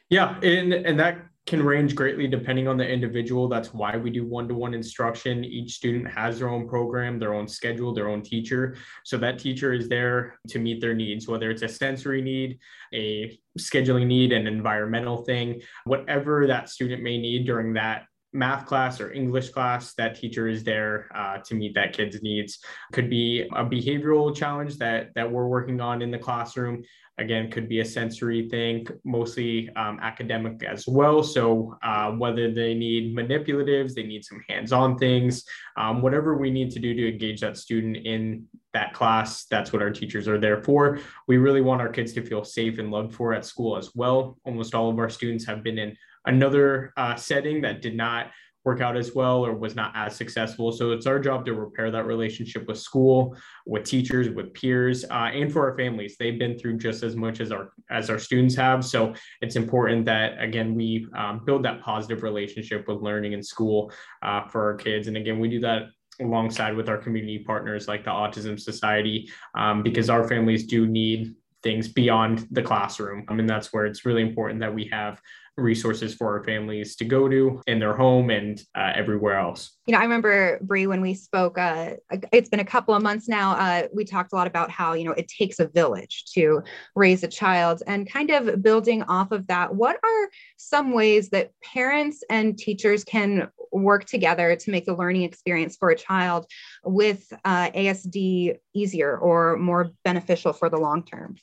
Yeah 0.09 0.39
and 0.41 0.73
and 0.73 0.99
that 0.99 1.17
can 1.47 1.63
range 1.63 1.95
greatly 1.95 2.27
depending 2.27 2.67
on 2.67 2.75
the 2.75 2.85
individual. 2.87 3.47
That's 3.47 3.73
why 3.73 3.95
we 3.95 4.09
do 4.09 4.25
one-to-one 4.25 4.73
instruction. 4.73 5.45
Each 5.45 5.75
student 5.75 6.05
has 6.11 6.39
their 6.39 6.49
own 6.49 6.67
program 6.67 7.19
their 7.19 7.33
own 7.33 7.47
schedule 7.47 7.93
their 7.93 8.09
own 8.09 8.21
teacher. 8.21 8.75
So 9.05 9.17
that 9.17 9.39
teacher 9.39 9.73
is 9.73 9.87
there 9.89 10.37
to 10.49 10.59
meet 10.59 10.81
their 10.81 10.93
needs 10.93 11.27
whether 11.27 11.49
it's 11.49 11.63
a 11.63 11.67
sensory 11.67 12.21
need 12.21 12.59
a 12.93 13.39
scheduling 13.57 14.07
need 14.07 14.31
an 14.31 14.45
environmental 14.45 15.23
thing 15.23 15.61
whatever 15.85 16.45
that 16.47 16.69
student 16.69 17.01
may 17.01 17.17
need 17.17 17.45
during 17.45 17.73
that 17.73 18.05
math 18.33 18.65
class 18.65 18.99
or 19.01 19.11
English 19.11 19.49
class, 19.49 19.93
that 19.95 20.15
teacher 20.15 20.47
is 20.47 20.63
there 20.63 21.09
uh, 21.15 21.37
to 21.39 21.55
meet 21.55 21.73
that 21.75 21.93
kid's 21.93 22.21
needs. 22.21 22.59
Could 22.93 23.09
be 23.09 23.47
a 23.55 23.63
behavioral 23.63 24.35
challenge 24.35 24.77
that 24.77 25.13
that 25.15 25.31
we're 25.31 25.47
working 25.47 25.81
on 25.81 26.01
in 26.01 26.11
the 26.11 26.19
classroom. 26.19 26.83
Again, 27.19 27.49
could 27.49 27.67
be 27.67 27.79
a 27.79 27.85
sensory 27.85 28.47
thing, 28.47 28.85
mostly 29.03 29.69
um, 29.75 29.97
academic 30.03 30.63
as 30.63 30.87
well. 30.87 31.23
So 31.23 31.75
uh, 31.81 32.11
whether 32.11 32.53
they 32.53 32.75
need 32.75 33.17
manipulatives, 33.17 33.95
they 33.95 34.03
need 34.03 34.23
some 34.23 34.39
hands-on 34.47 34.99
things, 34.99 35.43
um, 35.77 36.03
whatever 36.03 36.37
we 36.37 36.51
need 36.51 36.69
to 36.71 36.79
do 36.79 36.93
to 36.93 37.11
engage 37.11 37.41
that 37.41 37.57
student 37.57 37.97
in 38.05 38.45
that 38.73 38.93
class, 38.93 39.45
that's 39.45 39.73
what 39.73 39.81
our 39.81 39.89
teachers 39.89 40.27
are 40.27 40.37
there 40.37 40.61
for. 40.61 40.99
We 41.27 41.37
really 41.37 41.61
want 41.61 41.81
our 41.81 41.89
kids 41.89 42.13
to 42.13 42.21
feel 42.21 42.43
safe 42.43 42.77
and 42.77 42.91
loved 42.91 43.15
for 43.15 43.33
at 43.33 43.45
school 43.45 43.77
as 43.77 43.95
well. 43.95 44.37
Almost 44.43 44.75
all 44.75 44.91
of 44.91 44.99
our 44.99 45.09
students 45.09 45.43
have 45.45 45.63
been 45.63 45.79
in 45.79 45.97
another 46.27 46.93
uh, 46.97 47.15
setting 47.15 47.61
that 47.61 47.81
did 47.81 47.95
not 47.95 48.31
work 48.67 48.81
out 48.81 48.97
as 48.97 49.15
well 49.15 49.45
or 49.45 49.55
was 49.55 49.75
not 49.75 49.93
as 49.95 50.13
successful. 50.13 50.73
So 50.73 50.91
it's 50.91 51.05
our 51.05 51.19
job 51.19 51.45
to 51.45 51.53
repair 51.53 51.89
that 51.89 52.05
relationship 52.05 52.67
with 52.67 52.77
school, 52.77 53.33
with 53.65 53.85
teachers, 53.85 54.29
with 54.29 54.53
peers, 54.53 55.05
uh, 55.05 55.29
and 55.33 55.49
for 55.49 55.69
our 55.69 55.77
families. 55.77 56.17
They've 56.19 56.37
been 56.37 56.59
through 56.59 56.79
just 56.79 57.01
as 57.01 57.15
much 57.15 57.39
as 57.39 57.53
our 57.53 57.71
as 57.89 58.09
our 58.09 58.19
students 58.19 58.55
have. 58.55 58.83
So 58.83 59.13
it's 59.41 59.55
important 59.55 60.03
that 60.05 60.41
again 60.43 60.75
we 60.75 61.07
um, 61.15 61.45
build 61.45 61.63
that 61.63 61.81
positive 61.81 62.23
relationship 62.23 62.89
with 62.89 62.97
learning 63.01 63.31
in 63.31 63.41
school 63.41 63.89
uh, 64.21 64.49
for 64.49 64.61
our 64.65 64.75
kids. 64.75 65.07
And 65.07 65.15
again, 65.15 65.39
we 65.39 65.47
do 65.47 65.61
that 65.61 65.83
alongside 66.19 66.75
with 66.75 66.89
our 66.89 66.97
community 66.97 67.39
partners 67.39 67.87
like 67.87 68.03
the 68.03 68.11
Autism 68.11 68.59
Society, 68.59 69.29
um, 69.55 69.81
because 69.81 70.09
our 70.09 70.27
families 70.27 70.65
do 70.67 70.85
need 70.85 71.35
things 71.63 71.87
beyond 71.87 72.47
the 72.51 72.61
classroom. 72.61 73.23
I 73.29 73.33
mean, 73.33 73.47
that's 73.47 73.71
where 73.71 73.85
it's 73.85 74.05
really 74.05 74.21
important 74.21 74.59
that 74.59 74.73
we 74.73 74.89
have 74.91 75.21
resources 75.57 76.13
for 76.13 76.37
our 76.37 76.43
families 76.43 76.95
to 76.95 77.05
go 77.05 77.27
to 77.27 77.61
in 77.67 77.79
their 77.79 77.95
home 77.95 78.29
and 78.29 78.61
uh, 78.75 78.91
everywhere 78.95 79.37
else. 79.37 79.75
You 79.87 79.93
know, 79.93 79.99
I 79.99 80.03
remember 80.03 80.59
Bree 80.61 80.87
when 80.87 81.01
we 81.01 81.13
spoke. 81.13 81.57
Uh, 81.57 81.93
it's 82.31 82.49
been 82.49 82.59
a 82.59 82.65
couple 82.65 82.93
of 82.93 83.01
months 83.01 83.27
now. 83.27 83.51
Uh, 83.53 83.87
we 83.93 84.05
talked 84.05 84.33
a 84.33 84.35
lot 84.35 84.47
about 84.47 84.69
how 84.69 84.93
you 84.93 85.03
know 85.03 85.11
it 85.11 85.27
takes 85.27 85.59
a 85.59 85.67
village 85.67 86.25
to 86.33 86.61
raise 86.95 87.23
a 87.23 87.27
child, 87.27 87.81
and 87.87 88.09
kind 88.09 88.29
of 88.29 88.61
building 88.61 89.03
off 89.03 89.31
of 89.31 89.47
that. 89.47 89.73
What 89.73 89.97
are 90.03 90.29
some 90.57 90.91
ways 90.91 91.29
that 91.29 91.51
parents 91.63 92.23
and 92.29 92.57
teachers 92.57 93.03
can 93.03 93.49
work 93.71 94.05
together 94.05 94.55
to 94.55 94.71
make 94.71 94.85
the 94.85 94.95
learning 94.95 95.23
experience 95.23 95.75
for 95.75 95.89
a 95.89 95.97
child 95.97 96.45
with 96.83 97.31
uh, 97.43 97.71
ASD 97.71 98.57
easier 98.73 99.17
or 99.17 99.57
more 99.57 99.91
beneficial 100.03 100.53
for 100.53 100.69
the 100.69 100.77
long 100.77 101.03
term? 101.03 101.35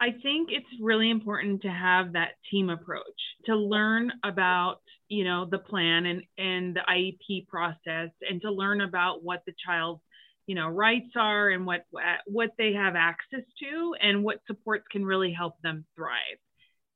I 0.00 0.10
think 0.10 0.50
it's 0.52 0.66
really 0.80 1.10
important 1.10 1.62
to 1.62 1.68
have 1.68 2.12
that 2.12 2.32
team 2.50 2.68
approach 2.68 3.04
to 3.46 3.56
learn 3.56 4.12
about, 4.24 4.80
you 5.08 5.24
know, 5.24 5.46
the 5.50 5.58
plan 5.58 6.04
and, 6.04 6.22
and 6.36 6.76
the 6.76 6.80
IEP 6.88 7.48
process 7.48 8.10
and 8.28 8.42
to 8.42 8.50
learn 8.50 8.82
about 8.82 9.22
what 9.22 9.42
the 9.46 9.54
child's, 9.64 10.02
you 10.46 10.54
know, 10.54 10.68
rights 10.68 11.12
are 11.16 11.48
and 11.48 11.66
what 11.66 11.86
what 12.26 12.50
they 12.58 12.74
have 12.74 12.94
access 12.94 13.44
to 13.60 13.94
and 14.00 14.22
what 14.22 14.40
supports 14.46 14.84
can 14.92 15.04
really 15.04 15.32
help 15.32 15.54
them 15.62 15.84
thrive. 15.96 16.38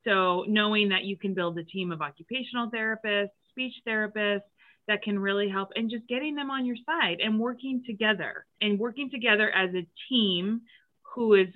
So 0.04 0.45
knowing 0.47 0.90
that 0.90 1.04
you 1.04 1.16
can 1.16 1.35
build 1.35 1.59
a 1.59 1.64
team 1.64 1.92
of 1.92 2.02
occupational 2.02 2.71
therapists, 2.71 3.30
speech 3.50 3.75
therapists 3.87 4.42
that 4.88 5.02
can 5.02 5.19
really 5.19 5.49
help 5.49 5.71
and 5.75 5.90
just 5.90 6.07
getting 6.07 6.35
them 6.35 6.50
on 6.50 6.66
your 6.66 6.76
side 6.87 7.19
and 7.21 7.38
working 7.38 7.83
together 7.87 8.45
and 8.61 8.78
working 8.78 9.11
together 9.11 9.50
as 9.50 9.71
a 9.75 9.87
team 10.09 10.62
who 11.14 11.35
is 11.35 11.49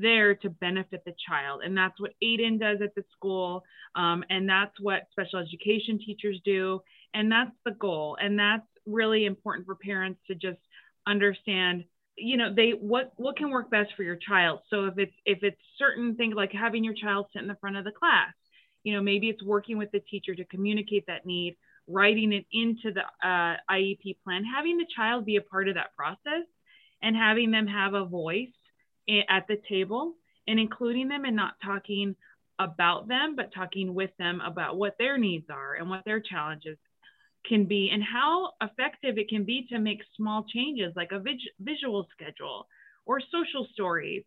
there 0.00 0.34
to 0.36 0.50
benefit 0.50 1.04
the 1.04 1.14
child. 1.28 1.62
And 1.64 1.76
that's 1.76 2.00
what 2.00 2.12
Aiden 2.22 2.58
does 2.60 2.78
at 2.82 2.94
the 2.94 3.04
school. 3.16 3.64
Um, 3.94 4.24
and 4.30 4.48
that's 4.48 4.78
what 4.80 5.08
special 5.12 5.38
education 5.38 5.98
teachers 5.98 6.40
do. 6.44 6.80
And 7.14 7.30
that's 7.30 7.52
the 7.64 7.72
goal. 7.72 8.16
And 8.20 8.38
that's 8.38 8.66
really 8.86 9.26
important 9.26 9.66
for 9.66 9.74
parents 9.74 10.20
to 10.28 10.34
just 10.34 10.60
understand 11.06 11.84
you 12.16 12.36
know 12.36 12.52
they 12.54 12.70
what 12.70 13.12
what 13.16 13.36
can 13.36 13.50
work 13.50 13.70
best 13.70 13.90
for 13.96 14.02
your 14.02 14.16
child 14.16 14.60
so 14.70 14.86
if 14.86 14.98
it's 14.98 15.14
if 15.24 15.38
it's 15.42 15.60
certain 15.78 16.16
things 16.16 16.34
like 16.34 16.50
having 16.52 16.82
your 16.82 16.94
child 16.94 17.26
sit 17.32 17.42
in 17.42 17.48
the 17.48 17.56
front 17.60 17.76
of 17.76 17.84
the 17.84 17.92
class 17.92 18.32
you 18.82 18.92
know 18.92 19.00
maybe 19.00 19.28
it's 19.28 19.42
working 19.42 19.78
with 19.78 19.90
the 19.92 20.00
teacher 20.00 20.34
to 20.34 20.44
communicate 20.46 21.04
that 21.06 21.24
need 21.24 21.56
writing 21.86 22.32
it 22.32 22.44
into 22.52 22.92
the 22.92 23.02
uh, 23.26 23.56
iep 23.70 24.16
plan 24.24 24.44
having 24.44 24.76
the 24.78 24.86
child 24.94 25.24
be 25.24 25.36
a 25.36 25.40
part 25.40 25.68
of 25.68 25.76
that 25.76 25.94
process 25.96 26.44
and 27.02 27.16
having 27.16 27.50
them 27.50 27.66
have 27.66 27.94
a 27.94 28.04
voice 28.04 28.48
at 29.08 29.46
the 29.48 29.60
table 29.68 30.14
and 30.46 30.58
including 30.58 31.08
them 31.08 31.24
and 31.24 31.36
not 31.36 31.54
talking 31.64 32.14
about 32.58 33.08
them, 33.08 33.36
but 33.36 33.54
talking 33.54 33.94
with 33.94 34.10
them 34.18 34.40
about 34.40 34.76
what 34.76 34.96
their 34.98 35.18
needs 35.18 35.46
are 35.50 35.74
and 35.74 35.88
what 35.88 36.04
their 36.04 36.20
challenges 36.20 36.76
can 37.46 37.64
be 37.64 37.90
and 37.92 38.02
how 38.02 38.50
effective 38.60 39.16
it 39.16 39.28
can 39.28 39.44
be 39.44 39.66
to 39.70 39.78
make 39.78 40.00
small 40.16 40.44
changes 40.52 40.92
like 40.96 41.12
a 41.12 41.18
vis- 41.18 41.54
visual 41.60 42.06
schedule 42.12 42.66
or 43.06 43.20
social 43.20 43.66
stories, 43.72 44.24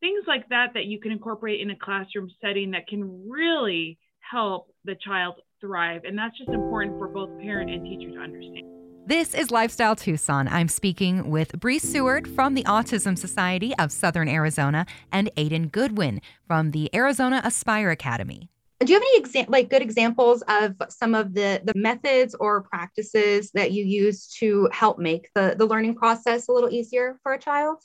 things 0.00 0.24
like 0.26 0.48
that 0.48 0.68
that 0.74 0.86
you 0.86 1.00
can 1.00 1.12
incorporate 1.12 1.60
in 1.60 1.70
a 1.70 1.76
classroom 1.76 2.30
setting 2.40 2.70
that 2.70 2.86
can 2.86 3.28
really 3.28 3.98
help 4.20 4.72
the 4.84 4.96
child 5.04 5.34
thrive. 5.60 6.02
And 6.04 6.16
that's 6.16 6.36
just 6.38 6.50
important 6.50 6.98
for 6.98 7.08
both 7.08 7.30
parent 7.40 7.70
and 7.70 7.84
teacher 7.84 8.14
to 8.14 8.20
understand. 8.20 8.71
This 9.04 9.34
is 9.34 9.50
Lifestyle 9.50 9.96
Tucson. 9.96 10.46
I'm 10.46 10.68
speaking 10.68 11.28
with 11.28 11.58
Bree 11.58 11.80
Seward 11.80 12.28
from 12.28 12.54
the 12.54 12.62
Autism 12.62 13.18
Society 13.18 13.74
of 13.76 13.90
Southern 13.90 14.28
Arizona 14.28 14.86
and 15.10 15.28
Aiden 15.36 15.72
Goodwin 15.72 16.20
from 16.46 16.70
the 16.70 16.88
Arizona 16.94 17.40
Aspire 17.44 17.90
Academy. 17.90 18.48
Do 18.78 18.92
you 18.92 18.94
have 18.94 19.02
any 19.02 19.22
exa- 19.22 19.50
like 19.50 19.70
good 19.70 19.82
examples 19.82 20.44
of 20.46 20.76
some 20.88 21.16
of 21.16 21.34
the 21.34 21.60
the 21.64 21.72
methods 21.74 22.36
or 22.36 22.62
practices 22.62 23.50
that 23.54 23.72
you 23.72 23.84
use 23.84 24.28
to 24.38 24.68
help 24.72 25.00
make 25.00 25.30
the 25.34 25.56
the 25.58 25.66
learning 25.66 25.96
process 25.96 26.46
a 26.46 26.52
little 26.52 26.70
easier 26.70 27.18
for 27.24 27.32
a 27.32 27.38
child? 27.40 27.82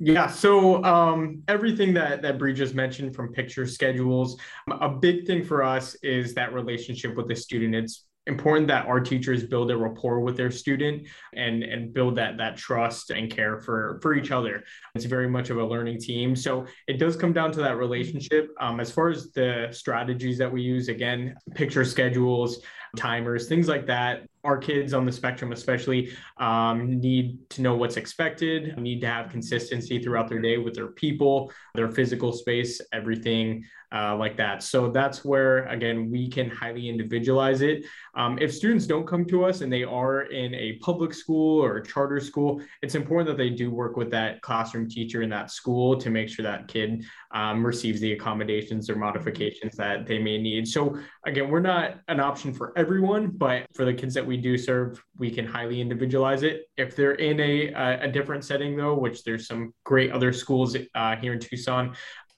Yeah, 0.00 0.26
so 0.26 0.82
um, 0.82 1.42
everything 1.46 1.94
that 1.94 2.22
that 2.22 2.38
Bree 2.38 2.54
just 2.54 2.74
mentioned, 2.74 3.14
from 3.14 3.32
picture 3.32 3.66
schedules, 3.66 4.40
a 4.68 4.88
big 4.88 5.26
thing 5.26 5.44
for 5.44 5.62
us 5.62 5.94
is 6.02 6.34
that 6.34 6.52
relationship 6.52 7.14
with 7.14 7.28
the 7.28 7.36
student. 7.36 7.74
It's 7.76 8.03
important 8.26 8.68
that 8.68 8.86
our 8.86 9.00
teachers 9.00 9.44
build 9.44 9.70
a 9.70 9.76
rapport 9.76 10.20
with 10.20 10.36
their 10.36 10.50
student 10.50 11.06
and 11.34 11.62
and 11.62 11.92
build 11.92 12.16
that 12.16 12.36
that 12.38 12.56
trust 12.56 13.10
and 13.10 13.30
care 13.30 13.60
for 13.60 13.98
for 14.02 14.14
each 14.14 14.30
other. 14.30 14.62
It's 14.94 15.04
very 15.04 15.28
much 15.28 15.50
of 15.50 15.58
a 15.58 15.64
learning 15.64 16.00
team. 16.00 16.34
So 16.34 16.66
it 16.88 16.98
does 16.98 17.16
come 17.16 17.32
down 17.32 17.52
to 17.52 17.60
that 17.60 17.76
relationship. 17.76 18.48
Um, 18.60 18.80
as 18.80 18.90
far 18.90 19.10
as 19.10 19.32
the 19.32 19.68
strategies 19.72 20.38
that 20.38 20.50
we 20.50 20.62
use 20.62 20.88
again 20.88 21.34
picture 21.54 21.84
schedules 21.84 22.60
timers 22.96 23.48
things 23.48 23.68
like 23.68 23.86
that 23.86 24.22
our 24.44 24.56
kids 24.58 24.94
on 24.94 25.04
the 25.04 25.12
spectrum 25.12 25.52
especially 25.52 26.12
um, 26.38 27.00
need 27.00 27.38
to 27.50 27.62
know 27.62 27.74
what's 27.74 27.96
expected 27.96 28.76
need 28.78 29.00
to 29.00 29.06
have 29.06 29.30
consistency 29.30 30.00
throughout 30.02 30.28
their 30.28 30.40
day 30.40 30.58
with 30.58 30.74
their 30.74 30.88
people 30.88 31.52
their 31.74 31.90
physical 31.90 32.32
space 32.32 32.80
everything 32.92 33.64
uh, 33.92 34.16
like 34.16 34.36
that. 34.36 34.62
So 34.62 34.90
that's 34.90 35.24
where, 35.24 35.66
again, 35.66 36.10
we 36.10 36.28
can 36.28 36.50
highly 36.50 36.88
individualize 36.88 37.60
it. 37.60 37.84
Um, 38.14 38.38
if 38.40 38.54
students 38.54 38.86
don't 38.86 39.06
come 39.06 39.24
to 39.26 39.44
us 39.44 39.60
and 39.60 39.72
they 39.72 39.84
are 39.84 40.22
in 40.22 40.54
a 40.54 40.74
public 40.74 41.14
school 41.14 41.62
or 41.62 41.80
charter 41.80 42.20
school, 42.20 42.60
it's 42.82 42.94
important 42.94 43.28
that 43.28 43.36
they 43.36 43.50
do 43.50 43.70
work 43.70 43.96
with 43.96 44.10
that 44.10 44.40
classroom 44.42 44.88
teacher 44.88 45.22
in 45.22 45.30
that 45.30 45.50
school 45.50 45.96
to 45.96 46.10
make 46.10 46.28
sure 46.28 46.42
that 46.42 46.68
kid 46.68 47.04
um, 47.32 47.64
receives 47.64 48.00
the 48.00 48.12
accommodations 48.12 48.88
or 48.88 48.96
modifications 48.96 49.76
that 49.76 50.06
they 50.06 50.18
may 50.18 50.38
need. 50.38 50.68
So 50.68 50.98
again, 51.26 51.48
we're 51.48 51.60
not 51.60 51.96
an 52.08 52.20
option 52.20 52.52
for 52.52 52.72
everyone, 52.76 53.30
but 53.30 53.66
for 53.74 53.84
the 53.84 53.94
kids 53.94 54.14
that 54.14 54.26
we 54.26 54.36
do 54.36 54.56
serve, 54.56 55.02
we 55.18 55.30
can 55.30 55.46
highly 55.46 55.80
individualize 55.80 56.42
it. 56.42 56.62
If 56.76 56.96
they're 56.96 57.12
in 57.14 57.40
a, 57.40 57.72
a 58.02 58.08
different 58.08 58.44
setting 58.44 58.76
though, 58.76 58.94
which 58.94 59.24
there's 59.24 59.46
some 59.46 59.72
great 59.84 60.12
other 60.12 60.32
schools 60.32 60.76
uh, 60.94 61.16
here 61.16 61.32
in 61.32 61.40
Tucson, 61.40 61.94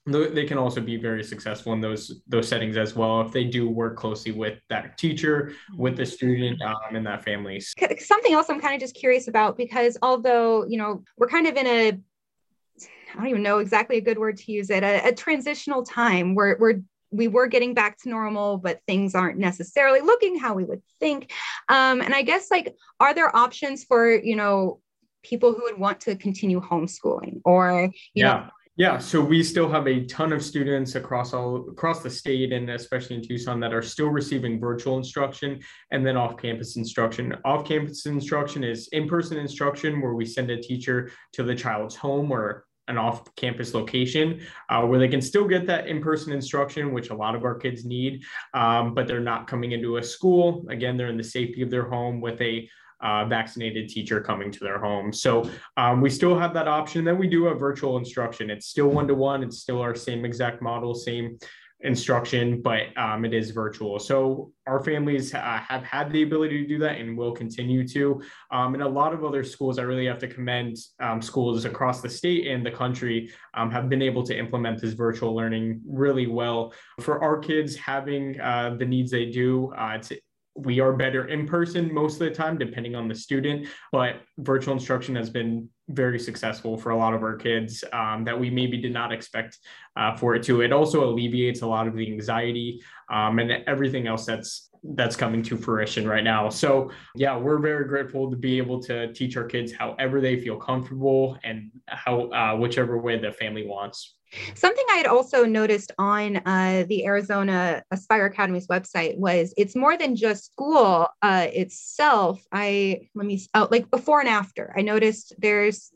they 0.07 0.45
can 0.45 0.57
also 0.57 0.81
be 0.81 0.97
very 0.97 1.25
successful 1.25 1.73
in 1.73 1.81
those 1.81 2.23
those 2.29 2.49
settings 2.49 2.77
as 2.77 2.95
well 2.95 3.21
if 3.23 3.33
they 3.33 3.45
do 3.45 3.69
work 3.69 3.97
closely 3.97 4.33
with 4.33 4.59
that 4.69 4.97
teacher 4.97 5.53
with 5.77 5.97
the 5.97 6.07
student 6.07 6.61
um, 6.63 6.95
and 6.95 7.07
that 7.07 7.25
family 7.25 7.61
something 7.61 8.33
else 8.33 8.49
i'm 8.49 8.61
kind 8.61 8.75
of 8.75 8.81
just 8.81 8.95
curious 8.95 9.29
about 9.29 9.57
because 9.57 9.99
although 10.03 10.65
you 10.67 10.79
know 10.79 11.03
we're 11.17 11.29
kind 11.29 11.47
of 11.47 11.57
in 11.57 11.67
a 11.67 11.89
i 11.89 13.17
don't 13.17 13.27
even 13.29 13.43
know 13.43 13.59
exactly 13.59 13.97
a 13.97 14.01
good 14.01 14.19
word 14.19 14.37
to 14.37 14.53
use 14.53 14.71
it 14.71 14.85
a, 14.85 15.09
a 15.09 15.13
transitional 15.13 15.83
time 15.83 16.35
where 16.35 16.57
we're 16.61 16.81
we 17.13 17.29
were 17.29 17.47
getting 17.47 17.73
back 17.73 17.97
to 17.99 18.09
normal, 18.09 18.59
but 18.59 18.81
things 18.87 19.15
aren't 19.15 19.39
necessarily 19.39 20.01
looking 20.01 20.39
how 20.39 20.55
we 20.55 20.65
would 20.65 20.83
think. 20.99 21.33
Um, 21.69 22.01
and 22.01 22.13
I 22.13 22.23
guess 22.23 22.51
like, 22.51 22.75
are 22.99 23.15
there 23.15 23.35
options 23.35 23.85
for 23.85 24.11
you 24.11 24.37
know 24.37 24.81
people 25.23 25.53
who 25.53 25.63
would 25.65 25.79
want 25.79 26.01
to 26.01 26.15
continue 26.17 26.61
homeschooling 26.61 27.41
or 27.45 27.91
you 28.15 28.25
yeah. 28.25 28.33
know 28.33 28.51
yeah, 28.77 28.99
so 28.99 29.23
we 29.23 29.43
still 29.43 29.71
have 29.71 29.87
a 29.89 30.05
ton 30.05 30.35
of 30.35 30.45
students 30.45 30.97
across 30.97 31.33
all 31.33 31.67
across 31.71 32.03
the 32.03 32.11
state 32.11 32.53
and 32.53 32.69
especially 32.69 33.17
in 33.17 33.23
Tucson 33.23 33.59
that 33.61 33.73
are 33.73 33.81
still 33.81 34.09
receiving 34.09 34.61
virtual 34.61 34.99
instruction 34.99 35.61
and 35.91 36.07
then 36.07 36.17
off-campus 36.17 36.77
instruction. 36.77 37.35
Off-campus 37.47 38.05
instruction 38.05 38.63
is 38.63 38.89
in-person 38.93 39.39
instruction 39.39 40.03
where 40.03 40.13
we 40.13 40.27
send 40.27 40.51
a 40.51 40.61
teacher 40.61 41.11
to 41.33 41.43
the 41.43 41.55
child's 41.55 41.97
home 41.97 42.31
or 42.31 42.67
an 42.89 42.99
off-campus 42.99 43.73
location 43.73 44.41
uh, 44.69 44.83
where 44.83 44.99
they 44.99 45.09
can 45.09 45.23
still 45.23 45.49
get 45.49 45.67
that 45.67 45.89
in-person 45.89 46.33
instruction, 46.33 46.93
which 46.93 47.09
a 47.09 47.15
lot 47.15 47.35
of 47.35 47.45
our 47.45 47.55
kids 47.55 47.85
need, 47.85 48.23
um, 48.53 48.95
but 48.95 49.07
they're 49.07 49.21
not 49.21 49.47
coming 49.47 49.73
into 49.73 49.97
a 49.97 50.03
school. 50.03 50.67
Again, 50.69 50.97
they're 50.97 51.09
in 51.09 51.17
the 51.17 51.25
safety 51.25 51.63
of 51.63 51.71
their 51.71 51.89
home 51.89 52.21
with 52.21 52.41
a 52.43 52.69
uh, 53.07 53.25
vaccinated 53.25 53.89
teacher 53.89 54.21
coming 54.21 54.51
to 54.51 54.61
their 54.61 54.79
home. 54.79 55.13
So 55.13 55.49
um, 55.77 56.01
we 56.01 56.11
still 56.11 56.37
have 56.37 56.53
that 56.55 56.67
option. 56.67 57.05
Then 57.05 57.19
we 57.19 57.29
do 57.29 57.45
have 57.45 57.61
virtual 57.61 57.97
instruction. 57.99 58.51
It's 58.51 58.67
still 58.67 58.89
one 58.89 59.07
to 59.07 59.15
one. 59.15 59.45
It's 59.45 59.59
still 59.59 59.81
our 59.81 59.95
same 59.95 60.25
exact 60.25 60.61
model, 60.61 60.93
same 60.95 61.39
instruction, 61.81 62.63
but 62.63 62.85
um, 62.97 63.25
it 63.25 63.35
is 63.35 63.51
virtual. 63.51 63.99
So 63.99 64.51
our 64.67 64.83
families 64.83 65.35
uh, 65.35 65.61
have 65.69 65.85
had 65.85 66.11
the 66.11 66.23
ability 66.23 66.63
to 66.63 66.67
do 66.67 66.79
that 66.79 66.99
and 66.99 67.17
will 67.17 67.33
continue 67.33 67.87
to. 67.89 68.21
Um, 68.51 68.75
and 68.75 68.83
a 68.83 68.89
lot 68.89 69.13
of 69.13 69.25
other 69.25 69.45
schools, 69.45 69.79
I 69.79 69.83
really 69.83 70.07
have 70.07 70.19
to 70.21 70.29
commend 70.29 70.79
um, 71.01 71.21
schools 71.21 71.65
across 71.65 72.01
the 72.01 72.09
state 72.09 72.47
and 72.47 72.65
the 72.65 72.71
country 72.71 73.31
um, 73.55 73.71
have 73.71 73.89
been 73.89 74.03
able 74.03 74.25
to 74.25 74.37
implement 74.37 74.81
this 74.81 74.95
virtual 74.95 75.37
learning 75.37 75.83
really 75.87 76.27
well. 76.27 76.73
For 77.01 77.23
our 77.23 77.39
kids 77.39 77.77
having 77.77 78.41
uh, 78.41 78.77
the 78.79 78.87
needs 78.87 79.11
they 79.11 79.27
do, 79.27 79.73
uh, 79.79 79.99
it's 79.99 80.13
we 80.57 80.81
are 80.81 80.93
better 80.93 81.29
in 81.29 81.47
person 81.47 81.93
most 81.93 82.15
of 82.15 82.21
the 82.21 82.31
time, 82.31 82.59
depending 82.59 82.95
on 82.95 83.09
the 83.09 83.15
student. 83.15 83.69
But 83.93 84.23
virtual 84.39 84.75
instruction 84.75 85.15
has 85.17 85.31
been 85.31 85.69
very 85.89 86.19
successful 86.19 86.77
for 86.77 86.91
a 86.91 86.97
lot 86.97 87.15
of 87.15 87.23
our 87.23 87.37
kids 87.37 87.85
um, 87.93 88.25
that 88.25 88.39
we 88.39 88.51
maybe 88.51 88.79
did 88.79 88.93
not 88.93 89.13
expect 89.13 89.59
uh, 89.97 90.17
for 90.17 90.35
it 90.35 90.43
to. 90.45 90.63
It 90.63 90.73
also 90.73 91.05
alleviates 91.09 91.63
a 91.63 91.67
lot 91.67 91.87
of 91.87 91.95
the 91.95 92.11
anxiety 92.11 92.83
um, 93.13 93.39
and 93.39 93.51
everything 93.67 94.07
else 94.07 94.27
that's 94.27 94.71
that's 94.95 95.17
coming 95.17 95.43
to 95.43 95.57
fruition 95.57 96.07
right 96.07 96.23
now. 96.23 96.49
So 96.49 96.93
yeah, 97.15 97.37
we're 97.37 97.59
very 97.59 97.87
grateful 97.87 98.31
to 98.31 98.37
be 98.37 98.59
able 98.59 98.81
to 98.83 99.13
teach 99.13 99.37
our 99.37 99.45
kids 99.45 99.73
however 99.73 100.21
they 100.21 100.39
feel 100.39 100.57
comfortable 100.57 101.39
and 101.43 101.71
how 101.89 102.31
uh, 102.31 102.57
whichever 102.57 102.99
way 102.99 103.19
the 103.19 103.33
family 103.33 103.67
wants. 103.67 104.16
Something 104.55 104.85
I 104.93 104.97
had 104.97 105.07
also 105.07 105.45
noticed 105.45 105.93
on 105.99 106.39
uh, 106.39 106.85
the 106.89 107.07
Arizona 107.07 107.83
Aspire 107.91 108.27
Academy's 108.27 108.67
website 108.67 109.17
was 109.17 109.55
it's 109.57 109.77
more 109.77 109.97
than 109.97 110.17
just 110.17 110.47
school 110.47 111.09
uh, 111.23 111.47
itself. 111.53 112.43
I 112.53 113.09
let 113.15 113.27
me 113.27 113.47
oh, 113.55 113.69
like 113.71 113.91
before 113.91 114.21
and 114.21 114.29
after. 114.29 114.75
I 114.77 114.83
noticed 114.83 115.35
there's 115.39 115.93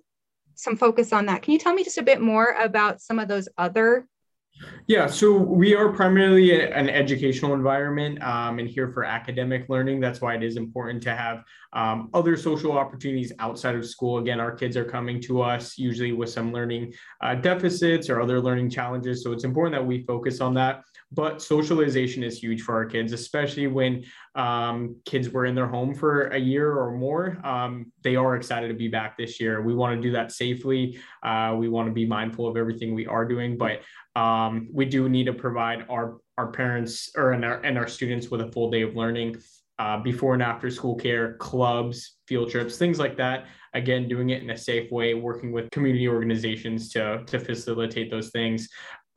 some 0.55 0.77
focus 0.77 1.13
on 1.13 1.27
that. 1.27 1.43
Can 1.43 1.53
you 1.53 1.59
tell 1.59 1.75
me 1.75 1.85
just 1.85 1.99
a 1.99 2.03
bit 2.03 2.21
more 2.21 2.55
about 2.61 3.01
some 3.01 3.19
of 3.19 3.29
those 3.29 3.49
other 3.59 4.07
yeah, 4.87 5.07
so 5.07 5.33
we 5.33 5.75
are 5.75 5.90
primarily 5.90 6.64
an 6.64 6.88
educational 6.88 7.55
environment 7.55 8.23
um, 8.23 8.59
and 8.59 8.69
here 8.69 8.90
for 8.93 9.05
academic 9.05 9.69
learning. 9.69 10.00
That's 10.00 10.21
why 10.21 10.35
it 10.35 10.43
is 10.43 10.57
important 10.57 11.02
to 11.05 11.14
have 11.14 11.45
um, 11.73 12.11
other 12.12 12.37
social 12.37 12.73
opportunities 12.73 13.33
outside 13.38 13.76
of 13.76 13.87
school. 13.87 14.19
Again, 14.19 14.40
our 14.40 14.52
kids 14.52 14.76
are 14.76 14.85
coming 14.85 15.21
to 15.23 15.43
us 15.43 15.79
usually 15.79 16.12
with 16.12 16.31
some 16.31 16.52
learning 16.52 16.93
uh, 17.21 17.37
deficits 17.37 18.11
or 18.11 18.21
other 18.21 18.40
learning 18.40 18.71
challenges. 18.71 19.23
So 19.23 19.33
it's 19.33 19.45
important 19.45 19.75
that 19.76 19.87
we 19.87 20.05
focus 20.05 20.40
on 20.40 20.55
that. 20.55 20.83
But 21.12 21.43
socialization 21.43 22.23
is 22.23 22.38
huge 22.38 22.62
for 22.62 22.75
our 22.75 22.85
kids, 22.85 23.12
especially 23.12 23.67
when 23.67 24.05
um, 24.37 24.97
kids 25.05 25.29
were 25.29 25.45
in 25.45 25.57
their 25.57 25.67
home 25.67 25.93
for 25.93 26.29
a 26.29 26.38
year 26.38 26.73
or 26.73 26.93
more. 26.93 27.40
Um, 27.45 27.90
they 28.02 28.14
are 28.14 28.37
excited 28.37 28.69
to 28.69 28.75
be 28.75 28.87
back 28.87 29.17
this 29.17 29.40
year. 29.40 29.61
We 29.61 29.75
want 29.75 29.97
to 29.97 30.00
do 30.00 30.12
that 30.12 30.31
safely. 30.31 31.00
Uh, 31.23 31.57
we 31.59 31.69
want 31.69 31.88
to 31.88 31.93
be 31.93 32.07
mindful 32.07 32.47
of 32.47 32.57
everything 32.57 32.95
we 32.95 33.07
are 33.07 33.25
doing, 33.25 33.59
but 33.59 33.81
um, 34.14 34.69
we 34.73 34.85
do 34.85 35.09
need 35.09 35.25
to 35.25 35.33
provide 35.33 35.87
our 35.88 36.19
our 36.38 36.50
parents 36.52 37.11
or 37.17 37.33
and 37.33 37.45
our 37.45 37.61
and 37.61 37.76
our 37.76 37.88
students 37.88 38.31
with 38.31 38.40
a 38.40 38.50
full 38.52 38.71
day 38.71 38.83
of 38.83 38.95
learning 38.97 39.37
uh, 39.81 39.99
before 39.99 40.35
and 40.35 40.43
after 40.43 40.71
school 40.71 40.95
care, 40.95 41.35
clubs, 41.38 42.17
field 42.26 42.50
trips, 42.50 42.76
things 42.76 42.99
like 42.99 43.17
that. 43.17 43.47
Again, 43.73 44.09
doing 44.09 44.29
it 44.29 44.43
in 44.43 44.50
a 44.50 44.57
safe 44.57 44.90
way, 44.90 45.14
working 45.14 45.52
with 45.52 45.71
community 45.71 46.07
organizations 46.07 46.90
to 46.90 47.25
to 47.25 47.38
facilitate 47.38 48.11
those 48.11 48.31
things. 48.31 48.69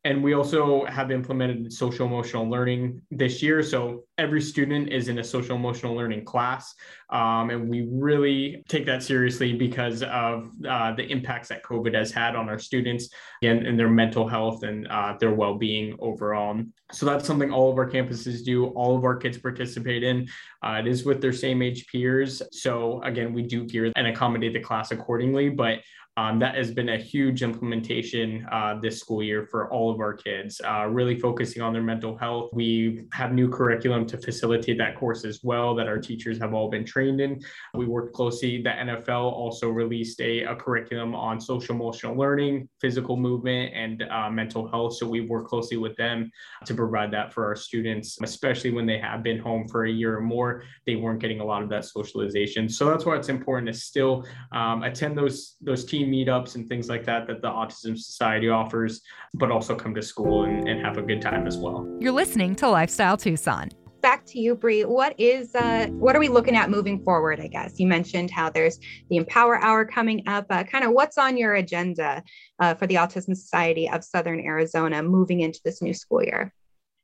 And 0.05 0.21
we 0.21 0.33
also 0.33 0.85
have 0.85 1.11
implemented 1.11 1.71
social 1.71 2.05
emotional 2.05 2.49
learning 2.49 3.01
this 3.09 3.41
year. 3.41 3.63
So 3.63 4.03
every 4.17 4.41
student 4.41 4.91
is 4.91 5.07
in 5.07 5.19
a 5.19 5.23
social 5.23 5.55
emotional 5.55 5.95
learning 5.95 6.25
class. 6.25 6.75
Um, 7.09 7.49
and 7.49 7.69
we 7.69 7.87
really 7.89 8.63
take 8.67 8.85
that 8.87 9.01
seriously 9.01 9.53
because 9.53 10.03
of 10.03 10.49
uh, 10.67 10.93
the 10.93 11.05
impacts 11.05 11.47
that 11.49 11.63
COVID 11.63 11.93
has 11.93 12.11
had 12.11 12.35
on 12.35 12.49
our 12.49 12.59
students 12.59 13.09
and, 13.43 13.65
and 13.65 13.79
their 13.79 13.89
mental 13.89 14.27
health 14.27 14.63
and 14.63 14.87
uh, 14.89 15.15
their 15.19 15.33
well 15.33 15.55
being 15.55 15.95
overall. 15.99 16.61
So 16.91 17.05
that's 17.05 17.25
something 17.25 17.51
all 17.51 17.71
of 17.71 17.77
our 17.77 17.89
campuses 17.89 18.43
do, 18.43 18.67
all 18.67 18.97
of 18.97 19.05
our 19.05 19.15
kids 19.15 19.37
participate 19.37 20.03
in. 20.03 20.27
Uh, 20.61 20.81
it 20.81 20.87
is 20.87 21.05
with 21.05 21.21
their 21.21 21.33
same 21.33 21.61
age 21.61 21.87
peers. 21.87 22.41
So 22.51 23.01
again, 23.03 23.33
we 23.33 23.43
do 23.43 23.65
gear 23.65 23.91
and 23.95 24.07
accommodate 24.07 24.53
the 24.53 24.59
class 24.59 24.91
accordingly. 24.91 25.49
But 25.49 25.79
um, 26.15 26.37
that 26.39 26.55
has 26.55 26.71
been 26.71 26.89
a 26.89 26.97
huge 26.97 27.41
implementation 27.41 28.45
uh, 28.51 28.77
this 28.79 28.99
school 28.99 29.23
year 29.23 29.47
for 29.49 29.71
all 29.71 29.91
of 29.91 29.99
our 29.99 30.13
kids, 30.13 30.61
uh, 30.63 30.85
really 30.85 31.19
focusing 31.19 31.61
on 31.63 31.73
their 31.73 31.81
mental 31.81 32.15
health. 32.15 32.51
We 32.53 33.07
have 33.13 33.33
new 33.33 33.49
curriculum 33.49 34.05
to 34.07 34.17
facilitate 34.19 34.77
that 34.77 34.95
course 34.95 35.25
as 35.25 35.39
well 35.43 35.73
that 35.75 35.87
our 35.87 35.97
teachers 35.97 36.37
have 36.37 36.53
all 36.53 36.69
been 36.69 36.85
trained 36.85 37.19
in. 37.19 37.41
We 37.73 37.87
worked 37.87 38.13
closely. 38.13 38.61
The 38.61 38.69
NFL 38.69 39.31
also 39.31 39.69
released 39.69 40.21
a, 40.21 40.43
a 40.43 40.55
curriculum 40.55 41.15
on 41.15 41.41
social 41.41 41.73
emotional 41.73 42.15
learning, 42.15 42.69
physical 42.79 43.17
movement, 43.17 43.73
and 43.73 44.03
uh, 44.03 44.29
mental 44.29 44.67
health. 44.67 44.97
So 44.97 45.07
we 45.07 45.21
work 45.21 45.47
closely 45.47 45.77
with 45.77 45.95
them 45.95 46.31
to 46.65 46.75
provide 46.75 47.11
that 47.11 47.33
for 47.33 47.45
our 47.47 47.55
students, 47.55 48.19
especially 48.21 48.69
when 48.69 48.85
they 48.85 48.99
have 48.99 49.23
been 49.23 49.39
home 49.39 49.67
for 49.67 49.85
a 49.85 49.91
year 49.91 50.15
or 50.15 50.21
more. 50.21 50.63
They 50.85 50.95
weren't 50.95 51.19
getting 51.19 51.39
a 51.39 51.45
lot 51.45 51.63
of 51.63 51.69
that 51.69 51.85
socialization. 51.85 52.69
So 52.69 52.85
that's 52.85 53.03
why 53.03 53.15
it's 53.15 53.29
important 53.29 53.67
to 53.67 53.73
still 53.73 54.25
um, 54.51 54.83
attend 54.83 55.17
those 55.17 55.55
those 55.59 55.85
team 56.03 56.11
meetups 56.11 56.55
and 56.55 56.67
things 56.67 56.89
like 56.89 57.05
that 57.05 57.27
that 57.27 57.41
the 57.41 57.49
Autism 57.49 57.97
Society 57.97 58.49
offers, 58.49 59.01
but 59.33 59.51
also 59.51 59.75
come 59.75 59.93
to 59.95 60.01
school 60.01 60.43
and, 60.43 60.67
and 60.67 60.81
have 60.81 60.97
a 60.97 61.01
good 61.01 61.21
time 61.21 61.47
as 61.47 61.57
well. 61.57 61.87
You're 61.99 62.11
listening 62.11 62.55
to 62.55 62.69
Lifestyle 62.69 63.17
Tucson 63.17 63.69
back 64.01 64.25
to 64.25 64.37
you, 64.37 64.53
Bree. 64.53 64.83
What 64.83 65.17
is 65.17 65.55
uh, 65.55 65.87
what 65.91 66.13
are 66.13 66.19
we 66.19 66.27
looking 66.27 66.57
at 66.57 66.69
moving 66.69 67.01
forward? 67.03 67.39
I 67.39 67.47
guess 67.47 67.79
you 67.79 67.87
mentioned 67.87 68.29
how 68.29 68.49
there's 68.49 68.77
the 69.09 69.15
Empower 69.15 69.57
Hour 69.63 69.85
coming 69.85 70.27
up. 70.27 70.45
Uh, 70.49 70.63
kind 70.65 70.83
of 70.83 70.91
what's 70.91 71.17
on 71.17 71.37
your 71.37 71.55
agenda 71.55 72.21
uh, 72.59 72.75
for 72.75 72.85
the 72.85 72.95
Autism 72.95 73.35
Society 73.35 73.89
of 73.89 74.03
Southern 74.03 74.41
Arizona 74.41 75.01
moving 75.01 75.39
into 75.39 75.61
this 75.63 75.81
new 75.81 75.93
school 75.93 76.21
year? 76.21 76.53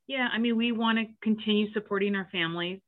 Yeah, 0.07 0.27
I 0.31 0.39
mean, 0.39 0.57
we 0.57 0.73
want 0.73 0.97
to 0.97 1.05
continue 1.21 1.71
supporting 1.71 2.15
our 2.15 2.27
families 2.33 2.81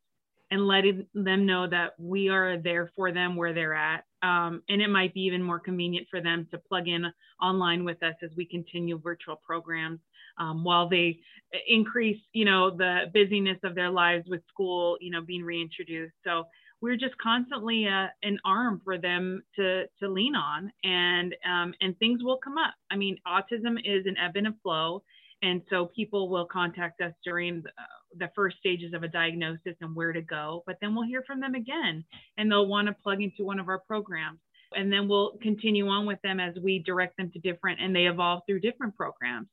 and 0.51 0.67
letting 0.67 1.07
them 1.13 1.45
know 1.45 1.67
that 1.67 1.91
we 1.97 2.27
are 2.27 2.57
there 2.57 2.91
for 2.95 3.13
them 3.13 3.37
where 3.37 3.53
they're 3.53 3.73
at. 3.73 4.03
Um, 4.23 4.61
and 4.69 4.81
it 4.81 4.89
might 4.89 5.13
be 5.13 5.21
even 5.21 5.41
more 5.41 5.59
convenient 5.59 6.07
for 6.09 6.21
them 6.21 6.47
to 6.51 6.57
plug 6.57 6.87
in 6.87 7.05
online 7.41 7.83
with 7.83 8.01
us 8.03 8.15
as 8.23 8.29
we 8.37 8.45
continue 8.45 8.99
virtual 8.99 9.35
programs 9.35 9.99
um, 10.37 10.63
while 10.63 10.87
they 10.87 11.19
increase, 11.67 12.21
you 12.33 12.45
know, 12.45 12.69
the 12.69 13.05
busyness 13.13 13.57
of 13.63 13.75
their 13.75 13.89
lives 13.89 14.27
with 14.29 14.41
school, 14.47 14.97
you 15.01 15.11
know, 15.11 15.21
being 15.21 15.43
reintroduced. 15.43 16.13
So 16.23 16.45
we're 16.81 16.97
just 16.97 17.17
constantly 17.17 17.87
uh, 17.87 18.07
an 18.23 18.39
arm 18.43 18.81
for 18.83 18.97
them 18.97 19.43
to 19.55 19.85
to 19.99 20.09
lean 20.09 20.35
on, 20.35 20.71
and 20.83 21.35
um, 21.47 21.73
and 21.81 21.97
things 21.99 22.23
will 22.23 22.37
come 22.37 22.57
up. 22.57 22.73
I 22.89 22.95
mean, 22.95 23.17
autism 23.27 23.77
is 23.85 24.05
an 24.07 24.15
ebb 24.17 24.35
and 24.35 24.47
a 24.47 24.55
flow, 24.63 25.03
and 25.43 25.61
so 25.69 25.87
people 25.95 26.27
will 26.29 26.45
contact 26.45 27.01
us 27.01 27.13
during 27.23 27.61
the, 27.61 27.69
the 28.17 28.29
first 28.35 28.57
stages 28.57 28.93
of 28.93 29.03
a 29.03 29.07
diagnosis 29.07 29.75
and 29.81 29.95
where 29.95 30.13
to 30.13 30.21
go, 30.21 30.63
but 30.65 30.77
then 30.81 30.95
we'll 30.95 31.07
hear 31.07 31.23
from 31.25 31.39
them 31.39 31.55
again 31.55 32.03
and 32.37 32.51
they'll 32.51 32.67
want 32.67 32.87
to 32.87 32.95
plug 33.03 33.21
into 33.21 33.43
one 33.43 33.59
of 33.59 33.67
our 33.67 33.79
programs. 33.79 34.39
And 34.75 34.91
then 34.91 35.07
we'll 35.07 35.37
continue 35.41 35.87
on 35.87 36.05
with 36.05 36.21
them 36.23 36.39
as 36.39 36.55
we 36.63 36.79
direct 36.79 37.17
them 37.17 37.29
to 37.31 37.39
different 37.39 37.81
and 37.81 37.95
they 37.95 38.05
evolve 38.05 38.43
through 38.47 38.61
different 38.61 38.95
programs. 38.95 39.47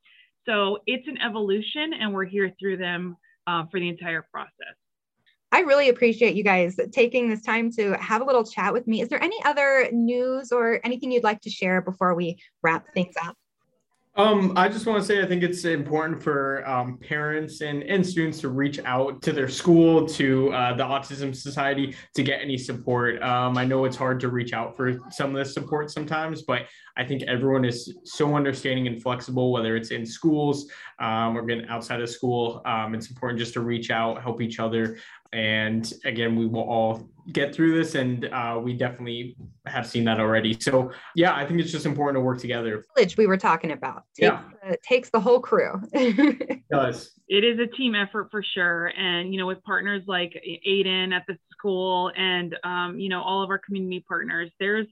So 0.47 0.79
it's 0.87 1.07
an 1.09 1.19
evolution 1.19 1.93
and 2.01 2.15
we're 2.15 2.25
here 2.25 2.53
through 2.59 2.77
them 2.77 3.17
uh, 3.47 3.65
for 3.71 3.81
the 3.81 3.89
entire 3.89 4.27
process. 4.31 4.77
I 5.51 5.61
really 5.61 5.89
appreciate 5.89 6.35
you 6.37 6.45
guys 6.45 6.79
taking 6.93 7.29
this 7.29 7.43
time 7.43 7.73
to 7.73 7.93
have 7.95 8.21
a 8.21 8.25
little 8.25 8.45
chat 8.45 8.73
with 8.73 8.87
me. 8.87 9.01
Is 9.01 9.09
there 9.09 9.23
any 9.23 9.43
other 9.45 9.89
news 9.93 10.53
or 10.53 10.79
anything 10.85 11.11
you'd 11.11 11.25
like 11.25 11.41
to 11.43 11.51
share 11.51 11.81
before 11.81 12.15
we 12.15 12.39
wrap 12.63 12.93
things 12.93 13.15
up? 13.23 13.37
Um, 14.19 14.53
I 14.57 14.69
just 14.69 14.85
want 14.85 15.01
to 15.01 15.07
say 15.07 15.23
I 15.23 15.27
think 15.27 15.45
it's 15.45 15.65
important 15.65 16.21
for 16.21 16.69
um, 16.69 16.99
parents 16.99 17.61
and, 17.61 17.85
and 17.85 18.05
students 18.05 18.41
to 18.41 18.49
reach 18.49 18.81
out 18.81 19.23
to 19.23 19.33
their 19.33 19.49
school, 19.49 20.09
to 20.09 20.53
uh, 20.53 20.75
the 20.75 20.83
Autism 20.83 21.33
Society 21.33 21.95
to 22.17 22.25
get 22.25 22.41
any 22.43 22.59
support. 22.59 23.23
Um, 23.23 23.57
I 23.57 23.65
know 23.65 23.85
it's 23.85 23.97
hard 23.97 24.19
to 24.19 24.29
reach 24.29 24.53
out 24.53 24.77
for 24.77 24.99
some 25.13 25.31
of 25.31 25.37
this 25.37 25.55
support 25.55 25.93
sometimes, 25.93 26.43
but 26.43 26.63
I 26.97 27.05
think 27.05 27.23
everyone 27.23 27.65
is 27.65 27.97
so 28.03 28.35
understanding 28.35 28.89
and 28.89 29.01
flexible, 29.01 29.53
whether 29.53 29.77
it's 29.77 29.93
in 29.93 30.05
schools 30.05 30.69
um, 30.99 31.39
or 31.39 31.43
again 31.43 31.67
outside 31.69 32.01
of 32.01 32.11
school. 32.11 32.61
Um, 32.67 32.97
it's 32.97 33.11
important 33.11 33.39
just 33.39 33.53
to 33.53 33.61
reach 33.61 33.93
out, 33.93 34.21
help 34.21 34.43
each 34.43 34.59
other. 34.59 34.97
And 35.33 35.93
again, 36.05 36.37
we 36.37 36.47
will 36.47 36.63
all 36.63 37.09
get 37.33 37.55
through 37.55 37.77
this, 37.77 37.95
and 37.95 38.25
uh, 38.27 38.59
we 38.63 38.73
definitely 38.73 39.37
have 39.67 39.87
seen 39.87 40.05
that 40.05 40.21
already. 40.21 40.57
So, 40.59 40.91
yeah, 41.15 41.35
I 41.35 41.45
think 41.45 41.61
it's 41.61 41.71
just 41.71 41.85
important 41.85 42.17
to 42.17 42.21
work 42.21 42.39
together. 42.39 42.85
We 43.19 43.27
were 43.27 43.37
talking 43.37 43.73
about 43.73 44.05
takes, 44.17 44.21
yeah. 44.21 44.43
Uh, 44.67 44.77
takes 44.83 45.11
the 45.11 45.21
whole 45.21 45.41
crew. 45.41 45.81
it 45.93 46.63
does. 46.71 47.13
It 47.29 47.45
is 47.45 47.59
a 47.59 47.67
team 47.67 47.95
effort 47.95 48.29
for 48.31 48.43
sure, 48.43 48.87
and 48.97 49.33
you 49.35 49.39
know, 49.39 49.47
with 49.47 49.63
partners 49.65 50.03
like 50.07 50.33
Aiden 50.67 51.13
at 51.13 51.25
the 51.29 51.37
school, 51.53 52.11
and 52.17 52.57
um, 52.65 52.99
you 52.99 53.11
know, 53.11 53.23
all 53.23 53.43
of 53.43 53.51
our 53.51 53.59
community 53.59 54.03
partners, 54.09 54.51
there's 54.59 54.87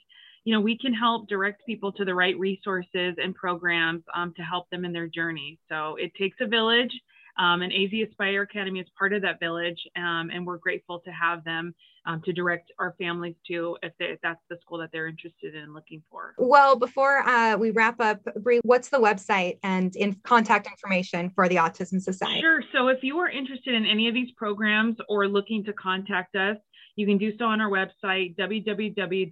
you 0.46 0.52
know, 0.52 0.60
we 0.60 0.78
can 0.78 0.94
help 0.94 1.28
direct 1.28 1.66
people 1.66 1.90
to 1.90 2.04
the 2.04 2.14
right 2.14 2.38
resources 2.38 3.16
and 3.20 3.34
programs 3.34 4.04
um, 4.14 4.32
to 4.36 4.42
help 4.42 4.70
them 4.70 4.84
in 4.84 4.92
their 4.92 5.08
journey. 5.08 5.58
So 5.68 5.96
it 5.96 6.14
takes 6.14 6.36
a 6.40 6.46
village 6.46 6.92
um, 7.38 7.62
and 7.62 7.72
AZ 7.72 7.90
Aspire 8.08 8.42
Academy 8.42 8.80
is 8.80 8.86
part 8.98 9.12
of 9.12 9.22
that 9.22 9.38
village, 9.40 9.78
um, 9.96 10.30
and 10.32 10.46
we're 10.46 10.58
grateful 10.58 11.00
to 11.00 11.10
have 11.10 11.44
them 11.44 11.74
um, 12.06 12.22
to 12.24 12.32
direct 12.32 12.72
our 12.78 12.94
families 12.98 13.34
to 13.48 13.76
if, 13.82 13.92
they, 13.98 14.06
if, 14.06 14.20
that's 14.22 14.40
the 14.48 14.56
school 14.62 14.78
that 14.78 14.90
they're 14.92 15.08
interested 15.08 15.54
in 15.54 15.74
looking 15.74 16.02
for. 16.10 16.34
Well, 16.38 16.76
before 16.76 17.18
uh, 17.18 17.56
we 17.56 17.72
wrap 17.72 18.00
up, 18.00 18.20
Bree, 18.42 18.60
what's 18.62 18.88
the 18.88 18.98
website 18.98 19.58
and 19.62 19.94
in 19.96 20.14
contact 20.24 20.66
information 20.66 21.30
for 21.30 21.48
the 21.48 21.56
Autism 21.56 22.00
Society? 22.00 22.40
Sure. 22.40 22.62
So 22.72 22.88
if 22.88 23.02
you 23.02 23.18
are 23.18 23.28
interested 23.28 23.74
in 23.74 23.84
any 23.84 24.08
of 24.08 24.14
these 24.14 24.30
programs 24.36 24.96
or 25.08 25.28
looking 25.28 25.64
to 25.64 25.72
contact 25.72 26.36
us, 26.36 26.56
you 26.94 27.06
can 27.06 27.18
do 27.18 27.36
so 27.36 27.44
on 27.44 27.60
our 27.60 27.68
website, 27.70 28.36
www.as-az.org. 28.36 29.28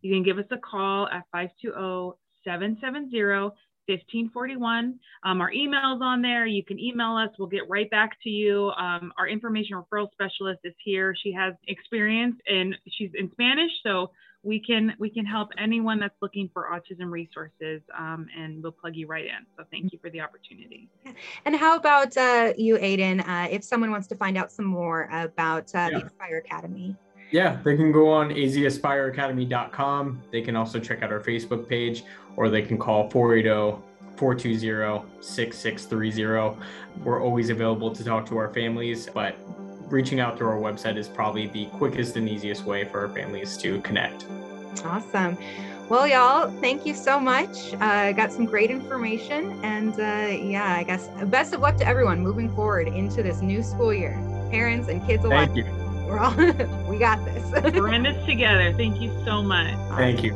You 0.00 0.14
can 0.14 0.22
give 0.22 0.38
us 0.38 0.46
a 0.50 0.58
call 0.58 1.08
at 1.08 1.24
520 1.32 2.14
770 2.44 3.54
1541. 3.86 4.98
Um, 5.24 5.40
our 5.40 5.52
email's 5.52 6.00
on 6.02 6.22
there. 6.22 6.46
You 6.46 6.64
can 6.64 6.78
email 6.78 7.16
us. 7.16 7.30
We'll 7.38 7.48
get 7.48 7.68
right 7.68 7.90
back 7.90 8.20
to 8.22 8.30
you. 8.30 8.70
Um, 8.78 9.12
our 9.18 9.28
information 9.28 9.76
referral 9.76 10.10
specialist 10.12 10.60
is 10.64 10.74
here. 10.84 11.14
She 11.22 11.32
has 11.32 11.54
experience 11.68 12.36
and 12.46 12.76
she's 12.88 13.10
in 13.14 13.30
Spanish, 13.32 13.70
so 13.82 14.10
we 14.44 14.60
can 14.60 14.94
we 14.98 15.08
can 15.08 15.24
help 15.24 15.48
anyone 15.58 15.98
that's 15.98 16.14
looking 16.20 16.50
for 16.52 16.68
autism 16.70 17.10
resources, 17.10 17.80
um, 17.98 18.26
and 18.38 18.62
we'll 18.62 18.72
plug 18.72 18.94
you 18.94 19.06
right 19.06 19.24
in. 19.24 19.46
So 19.56 19.64
thank 19.70 19.92
you 19.92 19.98
for 20.00 20.10
the 20.10 20.20
opportunity. 20.20 20.88
And 21.44 21.56
how 21.56 21.76
about 21.76 22.16
uh, 22.16 22.52
you, 22.56 22.76
Aiden? 22.76 23.26
Uh, 23.26 23.48
if 23.50 23.64
someone 23.64 23.90
wants 23.90 24.06
to 24.08 24.16
find 24.16 24.36
out 24.36 24.52
some 24.52 24.66
more 24.66 25.08
about 25.12 25.74
uh, 25.74 25.88
yeah. 25.90 25.98
the 25.98 26.06
Aspire 26.06 26.42
Academy. 26.44 26.94
Yeah, 27.34 27.58
they 27.64 27.74
can 27.74 27.90
go 27.90 28.12
on 28.12 28.30
azaspireacademy.com. 28.30 30.22
They 30.30 30.40
can 30.40 30.54
also 30.54 30.78
check 30.78 31.02
out 31.02 31.10
our 31.10 31.18
Facebook 31.18 31.68
page 31.68 32.04
or 32.36 32.48
they 32.48 32.62
can 32.62 32.78
call 32.78 33.10
480 33.10 33.82
420 34.16 35.02
6630. 35.20 36.56
We're 37.02 37.20
always 37.20 37.50
available 37.50 37.92
to 37.92 38.04
talk 38.04 38.24
to 38.26 38.36
our 38.36 38.54
families, 38.54 39.08
but 39.12 39.36
reaching 39.90 40.20
out 40.20 40.38
through 40.38 40.46
our 40.46 40.58
website 40.58 40.96
is 40.96 41.08
probably 41.08 41.48
the 41.48 41.66
quickest 41.70 42.16
and 42.16 42.28
easiest 42.28 42.66
way 42.66 42.84
for 42.84 43.00
our 43.00 43.08
families 43.08 43.56
to 43.56 43.80
connect. 43.80 44.26
Awesome. 44.84 45.36
Well, 45.88 46.06
y'all, 46.06 46.48
thank 46.60 46.86
you 46.86 46.94
so 46.94 47.18
much. 47.18 47.74
Uh, 47.80 48.12
got 48.12 48.30
some 48.30 48.44
great 48.44 48.70
information. 48.70 49.58
And 49.64 49.94
uh, 49.94 50.36
yeah, 50.40 50.76
I 50.76 50.84
guess 50.84 51.08
best 51.24 51.52
of 51.52 51.58
luck 51.58 51.78
to 51.78 51.84
everyone 51.84 52.20
moving 52.20 52.54
forward 52.54 52.86
into 52.86 53.24
this 53.24 53.40
new 53.42 53.64
school 53.64 53.92
year. 53.92 54.12
Parents 54.52 54.88
and 54.88 55.04
kids 55.04 55.24
alike. 55.24 55.50
Thank 55.52 55.66
you. 55.66 55.84
We're 56.06 56.18
all, 56.18 56.34
we 56.94 57.00
got 57.00 57.24
this. 57.24 57.42
We're 57.74 57.92
in 57.92 58.04
this 58.04 58.24
together. 58.24 58.72
Thank 58.72 59.00
you 59.00 59.12
so 59.24 59.42
much. 59.42 59.74
Thank 59.96 60.22
you. 60.22 60.34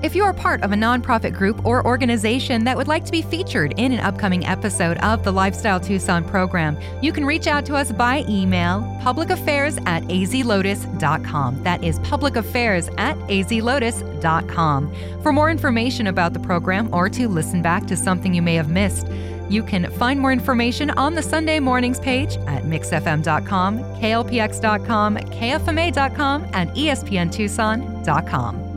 If 0.00 0.14
you 0.14 0.22
are 0.22 0.32
part 0.32 0.62
of 0.62 0.70
a 0.70 0.76
nonprofit 0.76 1.34
group 1.34 1.66
or 1.66 1.84
organization 1.84 2.62
that 2.64 2.76
would 2.76 2.86
like 2.86 3.04
to 3.06 3.10
be 3.10 3.20
featured 3.20 3.74
in 3.78 3.90
an 3.90 3.98
upcoming 3.98 4.46
episode 4.46 4.96
of 4.98 5.24
the 5.24 5.32
Lifestyle 5.32 5.80
Tucson 5.80 6.22
program, 6.22 6.78
you 7.02 7.12
can 7.12 7.24
reach 7.24 7.48
out 7.48 7.66
to 7.66 7.74
us 7.74 7.90
by 7.90 8.24
email 8.28 8.82
publicaffairs 9.02 9.84
at 9.88 10.04
azlotus.com. 10.04 11.62
That 11.64 11.82
is 11.82 11.98
publicaffairs 12.00 12.94
at 12.96 13.16
azlotus.com. 13.18 14.94
For 15.22 15.32
more 15.32 15.50
information 15.50 16.06
about 16.06 16.32
the 16.32 16.40
program 16.40 16.94
or 16.94 17.08
to 17.08 17.28
listen 17.28 17.60
back 17.60 17.88
to 17.88 17.96
something 17.96 18.32
you 18.32 18.42
may 18.42 18.54
have 18.54 18.70
missed, 18.70 19.08
you 19.48 19.62
can 19.62 19.90
find 19.92 20.20
more 20.20 20.32
information 20.32 20.90
on 20.90 21.14
the 21.14 21.22
Sunday 21.22 21.60
mornings 21.60 22.00
page 22.00 22.36
at 22.46 22.64
mixfm.com, 22.64 23.78
klpx.com, 23.78 25.16
kfma.com, 25.16 26.46
and 26.52 26.70
espntucson.com. 26.70 28.67